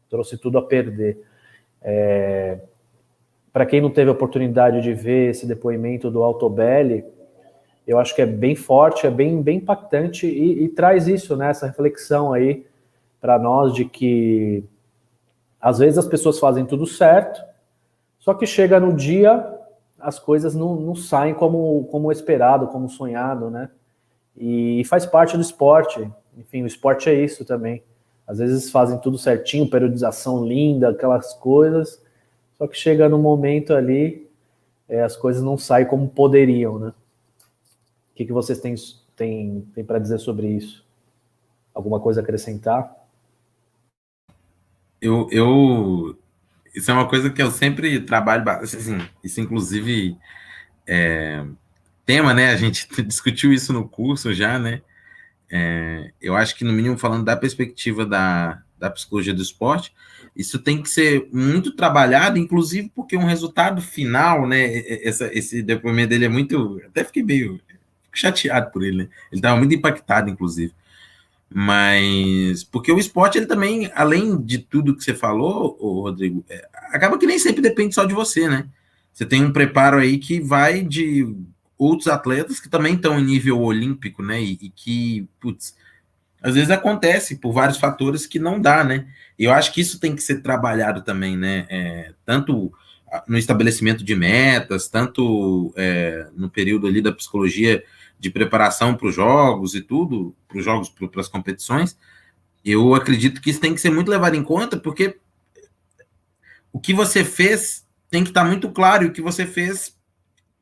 [0.09, 1.23] trouxe tudo a perder.
[1.81, 2.59] É,
[3.57, 7.03] Para quem não teve a oportunidade de ver esse depoimento do Altobelli,
[7.87, 11.49] eu acho que é bem forte, é bem, bem impactante e, e traz isso, né?
[11.49, 12.67] Essa reflexão aí
[13.19, 14.63] para nós de que
[15.59, 17.41] às vezes as pessoas fazem tudo certo,
[18.19, 19.43] só que chega no dia
[19.99, 23.71] as coisas não, não saem como, como esperado, como sonhado, né?
[24.37, 26.07] E faz parte do esporte.
[26.37, 27.81] Enfim, o esporte é isso também.
[28.27, 32.05] Às vezes fazem tudo certinho, periodização linda, aquelas coisas,
[32.57, 34.27] só que chega no momento ali,
[34.89, 36.89] é, as coisas não saem como poderiam, né?
[38.11, 38.75] O que, que vocês têm,
[39.15, 40.85] têm, têm para dizer sobre isso?
[41.73, 42.95] Alguma coisa a acrescentar?
[44.99, 46.17] Eu, eu
[46.73, 50.17] isso é uma coisa que eu sempre trabalho, assim, isso inclusive
[50.85, 51.43] é,
[52.05, 52.51] tema, né?
[52.51, 54.81] A gente discutiu isso no curso já, né?
[55.51, 59.93] É, eu acho que, no mínimo, falando da perspectiva da, da psicologia do esporte,
[60.37, 64.83] isso tem que ser muito trabalhado, inclusive porque um resultado final, né?
[65.03, 66.79] Essa, esse depoimento dele é muito.
[66.85, 67.59] Até fiquei meio
[68.13, 69.09] chateado por ele, né?
[69.31, 70.73] Ele estava muito impactado, inclusive.
[71.49, 77.17] Mas porque o esporte ele também, além de tudo que você falou, Rodrigo, é, acaba
[77.17, 78.67] que nem sempre depende só de você, né?
[79.11, 81.35] Você tem um preparo aí que vai de
[81.77, 84.39] outros atletas que também estão em nível olímpico, né?
[84.39, 85.75] E, e, que, putz,
[86.41, 89.07] às vezes acontece por vários fatores que não dá, né?
[89.37, 91.65] Eu acho que isso tem que ser trabalhado também, né?
[91.69, 92.71] É, tanto
[93.27, 97.83] no estabelecimento de metas, tanto é, no período ali da psicologia
[98.19, 101.97] de preparação para os jogos e tudo, para os jogos, para as competições,
[102.65, 105.17] eu acredito que isso tem que ser muito levado em conta, porque
[106.71, 109.95] o que você fez tem que estar muito claro, e o que você fez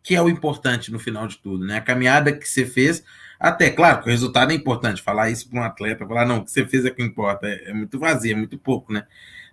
[0.04, 1.78] que é o importante no final de tudo, né?
[1.78, 3.04] A caminhada que você fez,
[3.50, 6.46] até, claro, que o resultado é importante, falar isso para um atleta, falar, não, o
[6.46, 9.06] que você fez é que importa, é, é muito vazio, é muito pouco, né?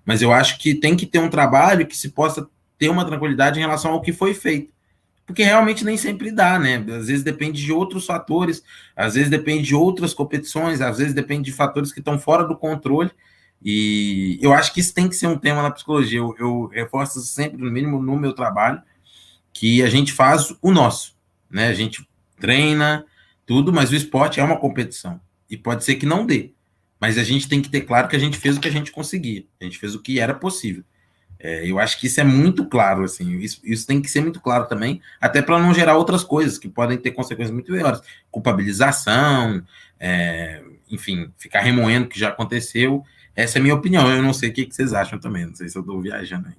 [0.04, 3.58] Mas eu acho que tem que ter um trabalho que se possa ter uma tranquilidade
[3.58, 4.72] em relação ao que foi feito.
[5.26, 6.76] porque realmente nem sempre dá, né?
[6.88, 8.62] Às vezes depende de outros fatores,
[8.96, 12.56] às vezes depende de outras competições, às vezes depende de fatores que estão fora do
[12.56, 13.10] controle.
[13.62, 16.18] E eu acho que isso tem que ser um tema na psicologia.
[16.18, 18.82] Eu, eu reforço sempre, no mínimo no meu trabalho,
[19.52, 21.16] que a gente faz o nosso,
[21.50, 21.68] né?
[21.68, 22.06] A gente
[22.40, 23.06] treina
[23.52, 26.54] tudo, mas o esporte é uma competição e pode ser que não dê.
[26.98, 28.90] Mas a gente tem que ter claro que a gente fez o que a gente
[28.90, 30.82] conseguia, a gente fez o que era possível.
[31.38, 34.40] É, eu acho que isso é muito claro, assim, isso, isso tem que ser muito
[34.40, 38.00] claro também, até para não gerar outras coisas que podem ter consequências muito maiores,
[38.30, 39.62] culpabilização,
[40.00, 43.04] é, enfim, ficar remoendo o que já aconteceu.
[43.36, 44.10] Essa é a minha opinião.
[44.10, 46.48] Eu não sei o que, que vocês acham também, não sei se eu estou viajando
[46.48, 46.54] aí.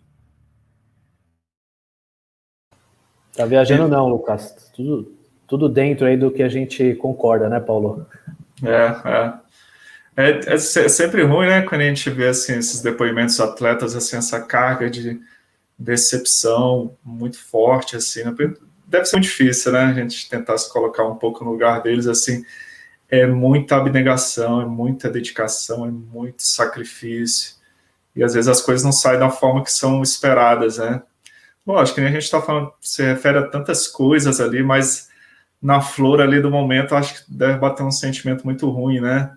[3.36, 4.72] Tá viajando não, Lucas.
[4.76, 5.13] Tudo,
[5.54, 8.08] tudo dentro aí do que a gente concorda, né, Paulo?
[8.64, 9.34] É, é.
[10.16, 14.42] É, é, sempre ruim, né, quando a gente vê assim, esses depoimentos atletas, assim, essa
[14.42, 15.20] carga de
[15.78, 18.34] decepção muito forte, assim, né?
[18.88, 22.08] deve ser muito difícil, né, a gente tentar se colocar um pouco no lugar deles,
[22.08, 22.44] assim,
[23.08, 27.58] é muita abnegação, é muita dedicação, é muito sacrifício,
[28.16, 31.04] e às vezes as coisas não saem da forma que são esperadas, né.
[31.66, 35.13] Lógico, que a gente está falando, se refere a tantas coisas ali, mas
[35.64, 39.32] na flor ali do momento, acho que deve bater um sentimento muito ruim, né,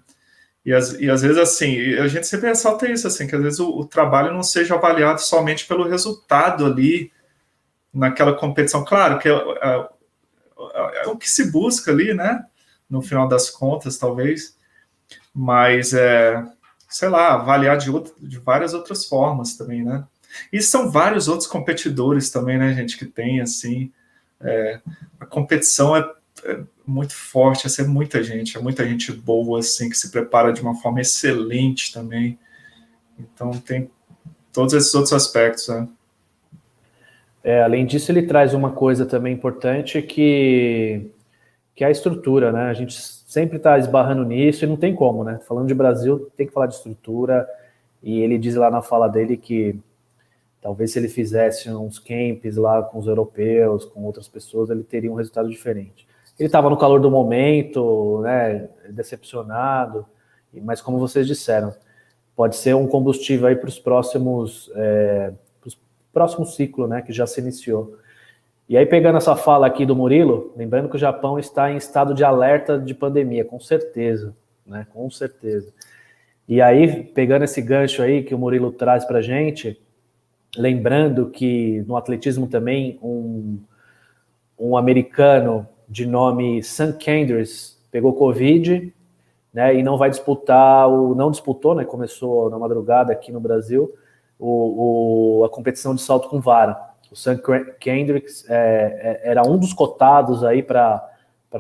[0.67, 3.61] e, as, e às vezes, assim, a gente sempre ressalta isso, assim, que às vezes
[3.61, 7.13] o, o, trabalho não seja avaliado somente pelo resultado ali
[7.95, 8.85] naquela competição.
[8.85, 9.89] Claro que é, é,
[10.75, 12.45] é, é o que se busca ali, né?
[12.91, 14.59] No final das contas, talvez.
[15.33, 16.45] Mas, é,
[16.89, 20.05] sei lá, avaliar de, outro, de várias outras formas também, né?
[20.53, 23.93] E são vários outros competidores também, né, gente, que tem, assim,
[24.41, 24.81] é,
[25.19, 26.09] a competição é,
[26.45, 30.53] é muito forte, essa é muita gente, é muita gente boa, assim, que se prepara
[30.53, 32.39] de uma forma excelente também.
[33.19, 33.91] Então tem
[34.53, 35.89] todos esses outros aspectos, né?
[37.43, 41.09] É, além disso, ele traz uma coisa também importante que,
[41.75, 42.65] que é a estrutura, né?
[42.65, 45.39] A gente sempre está esbarrando nisso e não tem como, né?
[45.47, 47.49] Falando de Brasil, tem que falar de estrutura.
[48.03, 49.79] E ele diz lá na fala dele que
[50.61, 55.11] talvez se ele fizesse uns camps lá com os europeus, com outras pessoas, ele teria
[55.11, 56.07] um resultado diferente.
[56.39, 60.05] Ele estava no calor do momento, né, decepcionado,
[60.63, 61.75] mas como vocês disseram,
[62.35, 65.33] pode ser um combustível aí para os próximos, é,
[66.13, 67.97] próximo ciclo, né, que já se iniciou.
[68.69, 72.13] E aí pegando essa fala aqui do Murilo, lembrando que o Japão está em estado
[72.13, 74.35] de alerta de pandemia, com certeza,
[74.67, 75.73] né, com certeza.
[76.49, 79.81] E aí pegando esse gancho aí que o Murilo traz para gente,
[80.57, 83.59] lembrando que no atletismo também um
[84.59, 88.93] um americano de nome Sam Kenders pegou Covid,
[89.53, 93.95] né, e não vai disputar, o, não disputou, né, começou na madrugada aqui no Brasil,
[94.39, 96.79] o, o a competição de salto com vara.
[97.11, 97.41] O Sam
[97.81, 101.09] Kendricks é, é, era um dos cotados aí para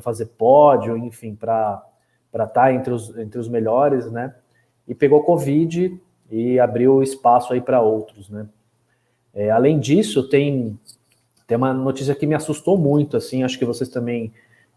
[0.03, 1.83] fazer pódio, enfim, para
[2.33, 4.35] estar tá entre os, entre os melhores, né,
[4.87, 5.99] e pegou Covid
[6.31, 8.47] e abriu espaço aí para outros, né.
[9.37, 10.77] É, além disso, tem
[11.47, 14.33] tem uma notícia que me assustou muito, assim, acho que vocês também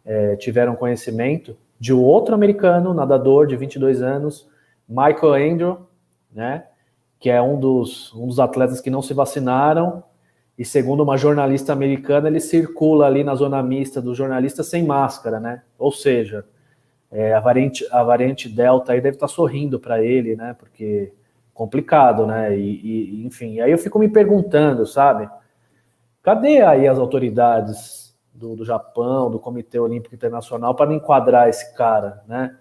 [0.05, 4.47] é, tiveram conhecimento, de outro americano, nadador de 22 anos,
[4.87, 5.77] Michael Andrew,
[6.31, 6.65] né,
[7.19, 10.03] que é um dos, um dos atletas que não se vacinaram,
[10.57, 15.39] e segundo uma jornalista americana, ele circula ali na zona mista dos jornalistas sem máscara,
[15.39, 16.45] né, ou seja,
[17.11, 21.11] é, a, variante, a variante Delta aí deve estar sorrindo para ele, né, porque
[21.59, 25.29] complicado, né, e, e enfim, aí eu fico me perguntando, sabe,
[26.21, 32.23] Cadê aí as autoridades do, do Japão, do Comitê Olímpico Internacional, para enquadrar esse cara,
[32.27, 32.55] né?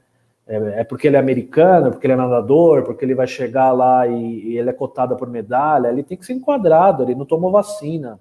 [0.47, 4.07] É, é, porque ele é americano, porque ele é nadador, porque ele vai chegar lá
[4.07, 7.51] e, e, ele é cotado por medalha, ele tem que ser enquadrado, ele não tomou
[7.51, 8.19] vacina.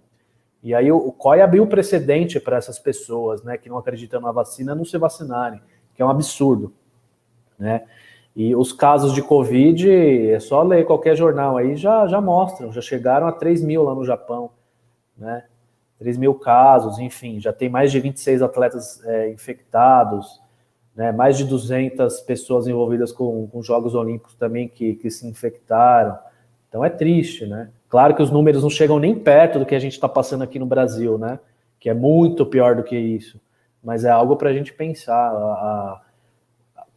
[0.61, 4.75] E aí o, COI abriu precedente para essas pessoas, né, que não acreditam na vacina,
[4.75, 5.61] não se vacinarem,
[5.95, 6.73] que é um absurdo,
[7.57, 7.85] né?
[8.37, 12.79] E os casos de Covid, é só ler qualquer jornal aí, já, já mostram, já
[12.79, 14.51] chegaram a 3 mil lá no Japão
[15.17, 15.43] né?
[15.99, 20.39] 3 mil casos, enfim, já tem mais de 26 atletas é, infectados,
[20.95, 21.11] né?
[21.11, 26.17] mais de 200 pessoas envolvidas com, com Jogos Olímpicos também que, que se infectaram.
[26.69, 27.71] Então é triste, né?
[27.89, 30.59] Claro que os números não chegam nem perto do que a gente está passando aqui
[30.59, 31.39] no Brasil, né?
[31.79, 33.39] Que é muito pior do que isso.
[33.81, 36.03] Mas é algo para a gente pensar.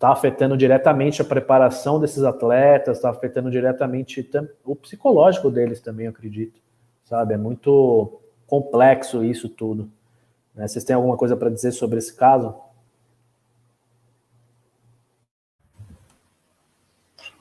[0.00, 4.26] Está afetando diretamente a preparação desses atletas, está afetando diretamente
[4.64, 6.58] o psicológico deles também, acredito
[7.10, 7.34] sabe?
[7.34, 9.90] É muito complexo isso tudo.
[10.54, 10.68] Né?
[10.68, 12.54] Vocês têm alguma coisa para dizer sobre esse caso?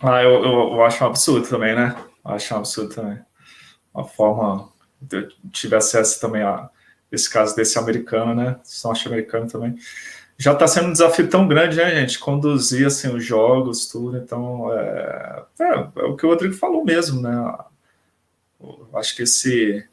[0.01, 1.95] Ah, eu, eu, eu, acho um absurdo também, né?
[2.25, 3.19] Eu acho um absurdo também.
[3.93, 4.69] Uma forma.
[5.11, 6.69] Eu tive acesso também a
[7.11, 8.59] esse caso desse americano, né?
[8.83, 9.75] Norte-americano também.
[10.39, 12.17] Já está sendo um desafio tão grande, né, gente?
[12.17, 14.17] Conduzir assim, os jogos, tudo.
[14.17, 15.65] Então, é, é,
[15.97, 17.57] é o que o Rodrigo falou mesmo, né?
[18.93, 19.85] Acho que esse,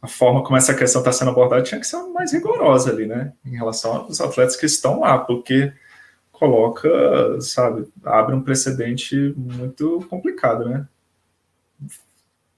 [0.00, 3.34] a forma como essa questão está sendo abordada tinha que ser mais rigorosa ali, né?
[3.44, 5.70] Em relação aos atletas que estão lá, porque
[6.32, 6.88] coloca,
[7.42, 10.88] sabe, abre um precedente muito complicado, né?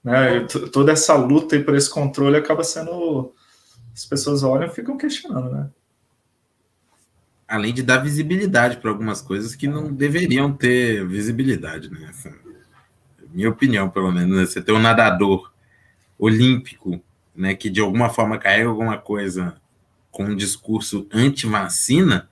[0.01, 0.47] né?
[0.71, 3.33] Toda essa luta por esse controle acaba sendo.
[3.93, 5.69] As pessoas olham e ficam questionando, né?
[7.53, 12.07] Além de dar visibilidade para algumas coisas que não deveriam ter visibilidade, né?
[12.09, 12.33] Essa,
[13.31, 14.35] minha opinião, pelo menos.
[14.35, 14.45] Né?
[14.45, 15.51] Você ter um nadador
[16.17, 16.99] olímpico,
[17.35, 19.55] né, que de alguma forma carrega alguma coisa
[20.09, 22.27] com um discurso anti-vacina,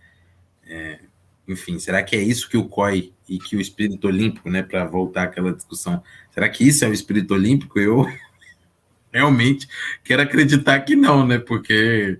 [0.65, 0.99] é,
[1.47, 4.85] enfim, será que é isso que o COI e que o espírito olímpico, né, para
[4.85, 6.01] voltar àquela discussão,
[6.31, 7.79] será que isso é o espírito olímpico?
[7.79, 8.07] Eu
[9.13, 9.67] realmente
[10.03, 12.19] quero acreditar que não, né, porque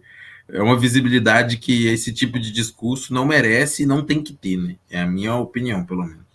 [0.52, 4.58] é uma visibilidade que esse tipo de discurso não merece e não tem que ter,
[4.58, 4.76] né?
[4.90, 6.26] É a minha opinião, pelo menos.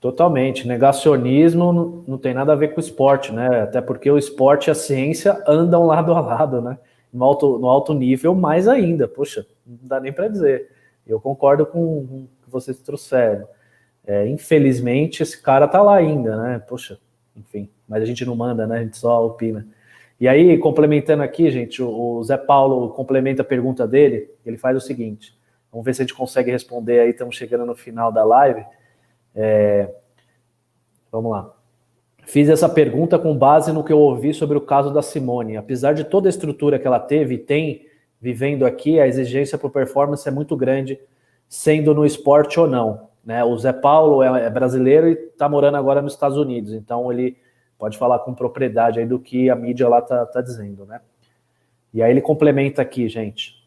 [0.00, 0.68] Totalmente.
[0.68, 3.62] Negacionismo não, tem nada a ver com o esporte, né?
[3.62, 6.78] Até porque o esporte e a ciência andam lado a lado, né?
[7.12, 9.08] No alto, no alto nível, mais ainda.
[9.08, 10.70] Poxa, não dá nem para dizer.
[11.06, 13.48] Eu concordo com o que vocês trouxeram.
[14.06, 16.58] É, infelizmente, esse cara tá lá ainda, né?
[16.68, 16.98] Poxa,
[17.36, 18.78] enfim, mas a gente não manda, né?
[18.78, 19.66] A gente só opina.
[20.20, 24.80] E aí, complementando aqui, gente, o, Zé Paulo complementa a pergunta dele, ele faz o
[24.80, 25.36] seguinte:
[25.70, 28.64] vamos ver se a gente consegue responder aí, estamos chegando no final da live.
[29.34, 29.92] É,
[31.10, 31.52] vamos lá.
[32.26, 35.56] Fiz essa pergunta com base no que eu ouvi sobre o caso da Simone.
[35.56, 37.86] Apesar de toda a estrutura que ela teve e tem,
[38.20, 40.98] vivendo aqui, a exigência por performance é muito grande,
[41.48, 43.08] sendo no esporte ou não.
[43.22, 43.44] Né?
[43.44, 47.36] O Zé Paulo é, é brasileiro e está morando agora nos Estados Unidos, então ele
[47.84, 51.02] pode falar com propriedade aí do que a mídia lá está tá dizendo, né?
[51.92, 53.62] E aí ele complementa aqui, gente.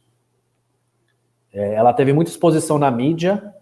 [1.54, 3.54] É, ela teve muita exposição na mídia,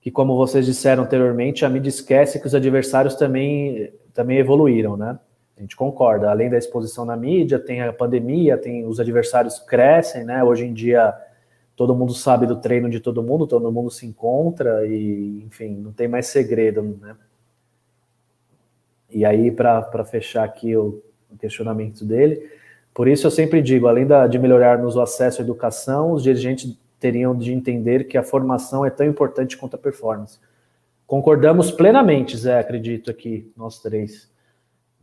[0.00, 5.20] que como vocês disseram anteriormente, a mídia esquece que os adversários também, também evoluíram, né?
[5.56, 6.28] A gente concorda.
[6.28, 10.42] Além da exposição na mídia, tem a pandemia, tem os adversários crescem, né?
[10.42, 11.14] Hoje em dia
[11.76, 15.92] todo mundo sabe do treino de todo mundo, todo mundo se encontra e, enfim, não
[15.92, 17.14] tem mais segredo, né?
[19.12, 21.02] E aí, para fechar aqui o,
[21.38, 22.46] questionamento dele,
[22.92, 26.78] por isso eu sempre digo, além da, de melhorarmos o acesso à educação, os dirigentes
[27.00, 30.38] teriam de entender que a formação é tão importante quanto a performance.
[31.06, 34.30] Concordamos plenamente, Zé, acredito aqui, nós três.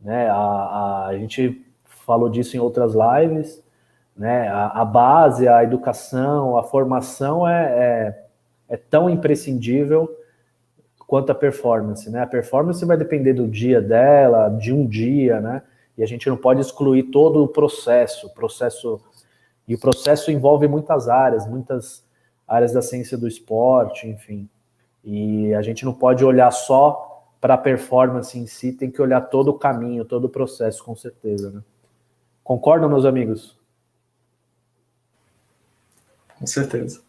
[0.00, 0.28] Né?
[0.28, 3.62] A, a, a gente falou disso em outras lives,
[4.20, 4.48] né?
[4.48, 8.24] A, a base, a educação, a formação é, é,
[8.68, 10.14] é, tão imprescindível
[11.10, 12.22] quanto a performance, né?
[12.22, 15.60] A performance vai depender do dia dela, de um dia, né?
[15.98, 19.00] E a gente não pode excluir todo o processo, processo
[19.66, 22.04] e o processo envolve muitas áreas, muitas
[22.46, 24.48] áreas da ciência do esporte, enfim.
[25.02, 29.20] E a gente não pode olhar só para a performance em si, tem que olhar
[29.22, 31.50] todo o caminho, todo o processo, com certeza.
[31.50, 31.60] Né?
[32.44, 33.58] Concordam, meus amigos?
[36.38, 37.02] Com certeza.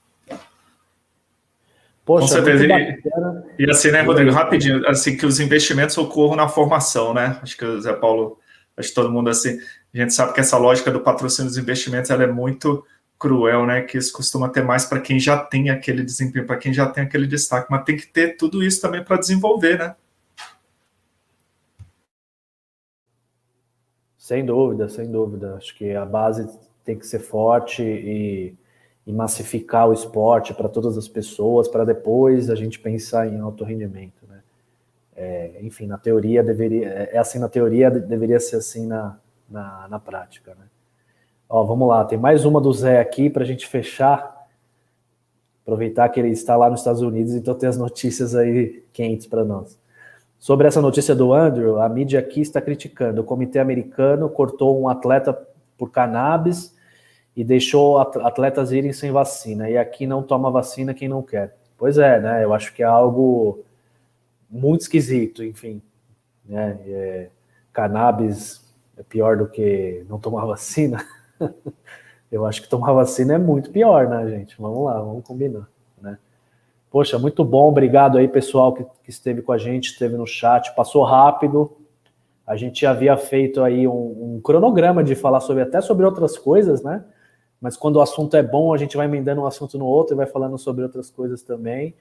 [2.05, 2.65] Poxa, com certeza.
[2.65, 7.39] E, e, assim, né, Rodrigo, rapidinho, assim, que os investimentos ocorram na formação, né?
[7.41, 8.39] Acho que o Zé Paulo,
[8.75, 9.59] acho que todo mundo assim,
[9.93, 12.83] a gente sabe que essa lógica do patrocínio dos investimentos ela é muito
[13.19, 13.81] cruel, né?
[13.81, 17.03] Que isso costuma ter mais para quem já tem aquele desempenho, para quem já tem
[17.03, 19.95] aquele destaque, mas tem que ter tudo isso também para desenvolver, né?
[24.17, 25.55] Sem dúvida, sem dúvida.
[25.55, 26.47] Acho que a base
[26.83, 28.55] tem que ser forte e,
[29.11, 33.65] e massificar o esporte para todas as pessoas, para depois a gente pensar em alto
[33.65, 34.25] rendimento.
[34.27, 34.39] Né?
[35.13, 36.87] É, enfim, na teoria deveria.
[36.87, 39.17] É assim na teoria, deveria ser assim na,
[39.49, 40.55] na, na prática.
[40.57, 40.65] Né?
[41.49, 44.47] Ó, vamos lá, tem mais uma do Zé aqui para a gente fechar.
[45.63, 49.43] Aproveitar que ele está lá nos Estados Unidos, então tem as notícias aí quentes para
[49.43, 49.77] nós.
[50.39, 53.21] Sobre essa notícia do Andrew, a mídia aqui está criticando.
[53.21, 55.37] O comitê americano cortou um atleta
[55.77, 56.73] por cannabis
[57.35, 59.69] e deixou atletas irem sem vacina.
[59.69, 61.55] E aqui não toma vacina quem não quer.
[61.77, 62.43] Pois é, né?
[62.43, 63.63] Eu acho que é algo
[64.49, 65.81] muito esquisito, enfim.
[66.45, 66.77] Né?
[66.85, 67.29] É,
[67.71, 68.61] cannabis
[68.97, 71.05] é pior do que não tomar vacina.
[72.31, 74.55] Eu acho que tomar vacina é muito pior, né, gente?
[74.59, 75.67] Vamos lá, vamos combinar.
[76.91, 80.75] Poxa, muito bom, obrigado aí, pessoal que, que esteve com a gente, esteve no chat,
[80.75, 81.71] passou rápido.
[82.45, 86.83] A gente havia feito aí um, um, cronograma de falar sobre até sobre outras coisas,
[86.83, 87.01] né?
[87.61, 90.17] Mas quando o assunto é bom, a gente vai emendando um assunto no outro e
[90.17, 91.93] vai falando sobre outras coisas também.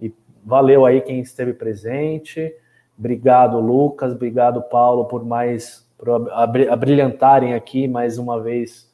[0.00, 2.54] E valeu aí quem esteve presente.
[2.96, 4.12] Obrigado, Lucas.
[4.12, 8.90] Obrigado, Paulo, por mais por abrilhantarem aqui mais uma vez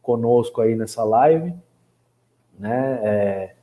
[0.00, 1.54] conosco aí nessa live.
[2.58, 3.00] Né?
[3.02, 3.54] É,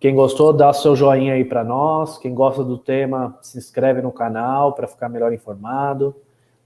[0.00, 2.16] quem gostou, dá seu joinha aí para nós.
[2.16, 6.16] Quem gosta do tema, se inscreve no canal para ficar melhor informado,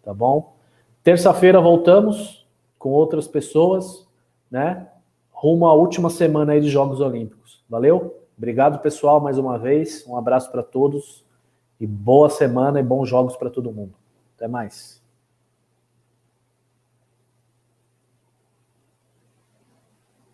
[0.05, 0.55] tá bom?
[1.03, 2.47] Terça-feira voltamos
[2.79, 4.06] com outras pessoas,
[4.51, 4.89] né?
[5.31, 7.65] Rumo à última semana aí de Jogos Olímpicos.
[7.69, 8.23] Valeu?
[8.37, 10.07] Obrigado, pessoal, mais uma vez.
[10.07, 11.25] Um abraço para todos
[11.81, 13.95] e boa semana e bons jogos para todo mundo.
[14.37, 15.03] Até mais.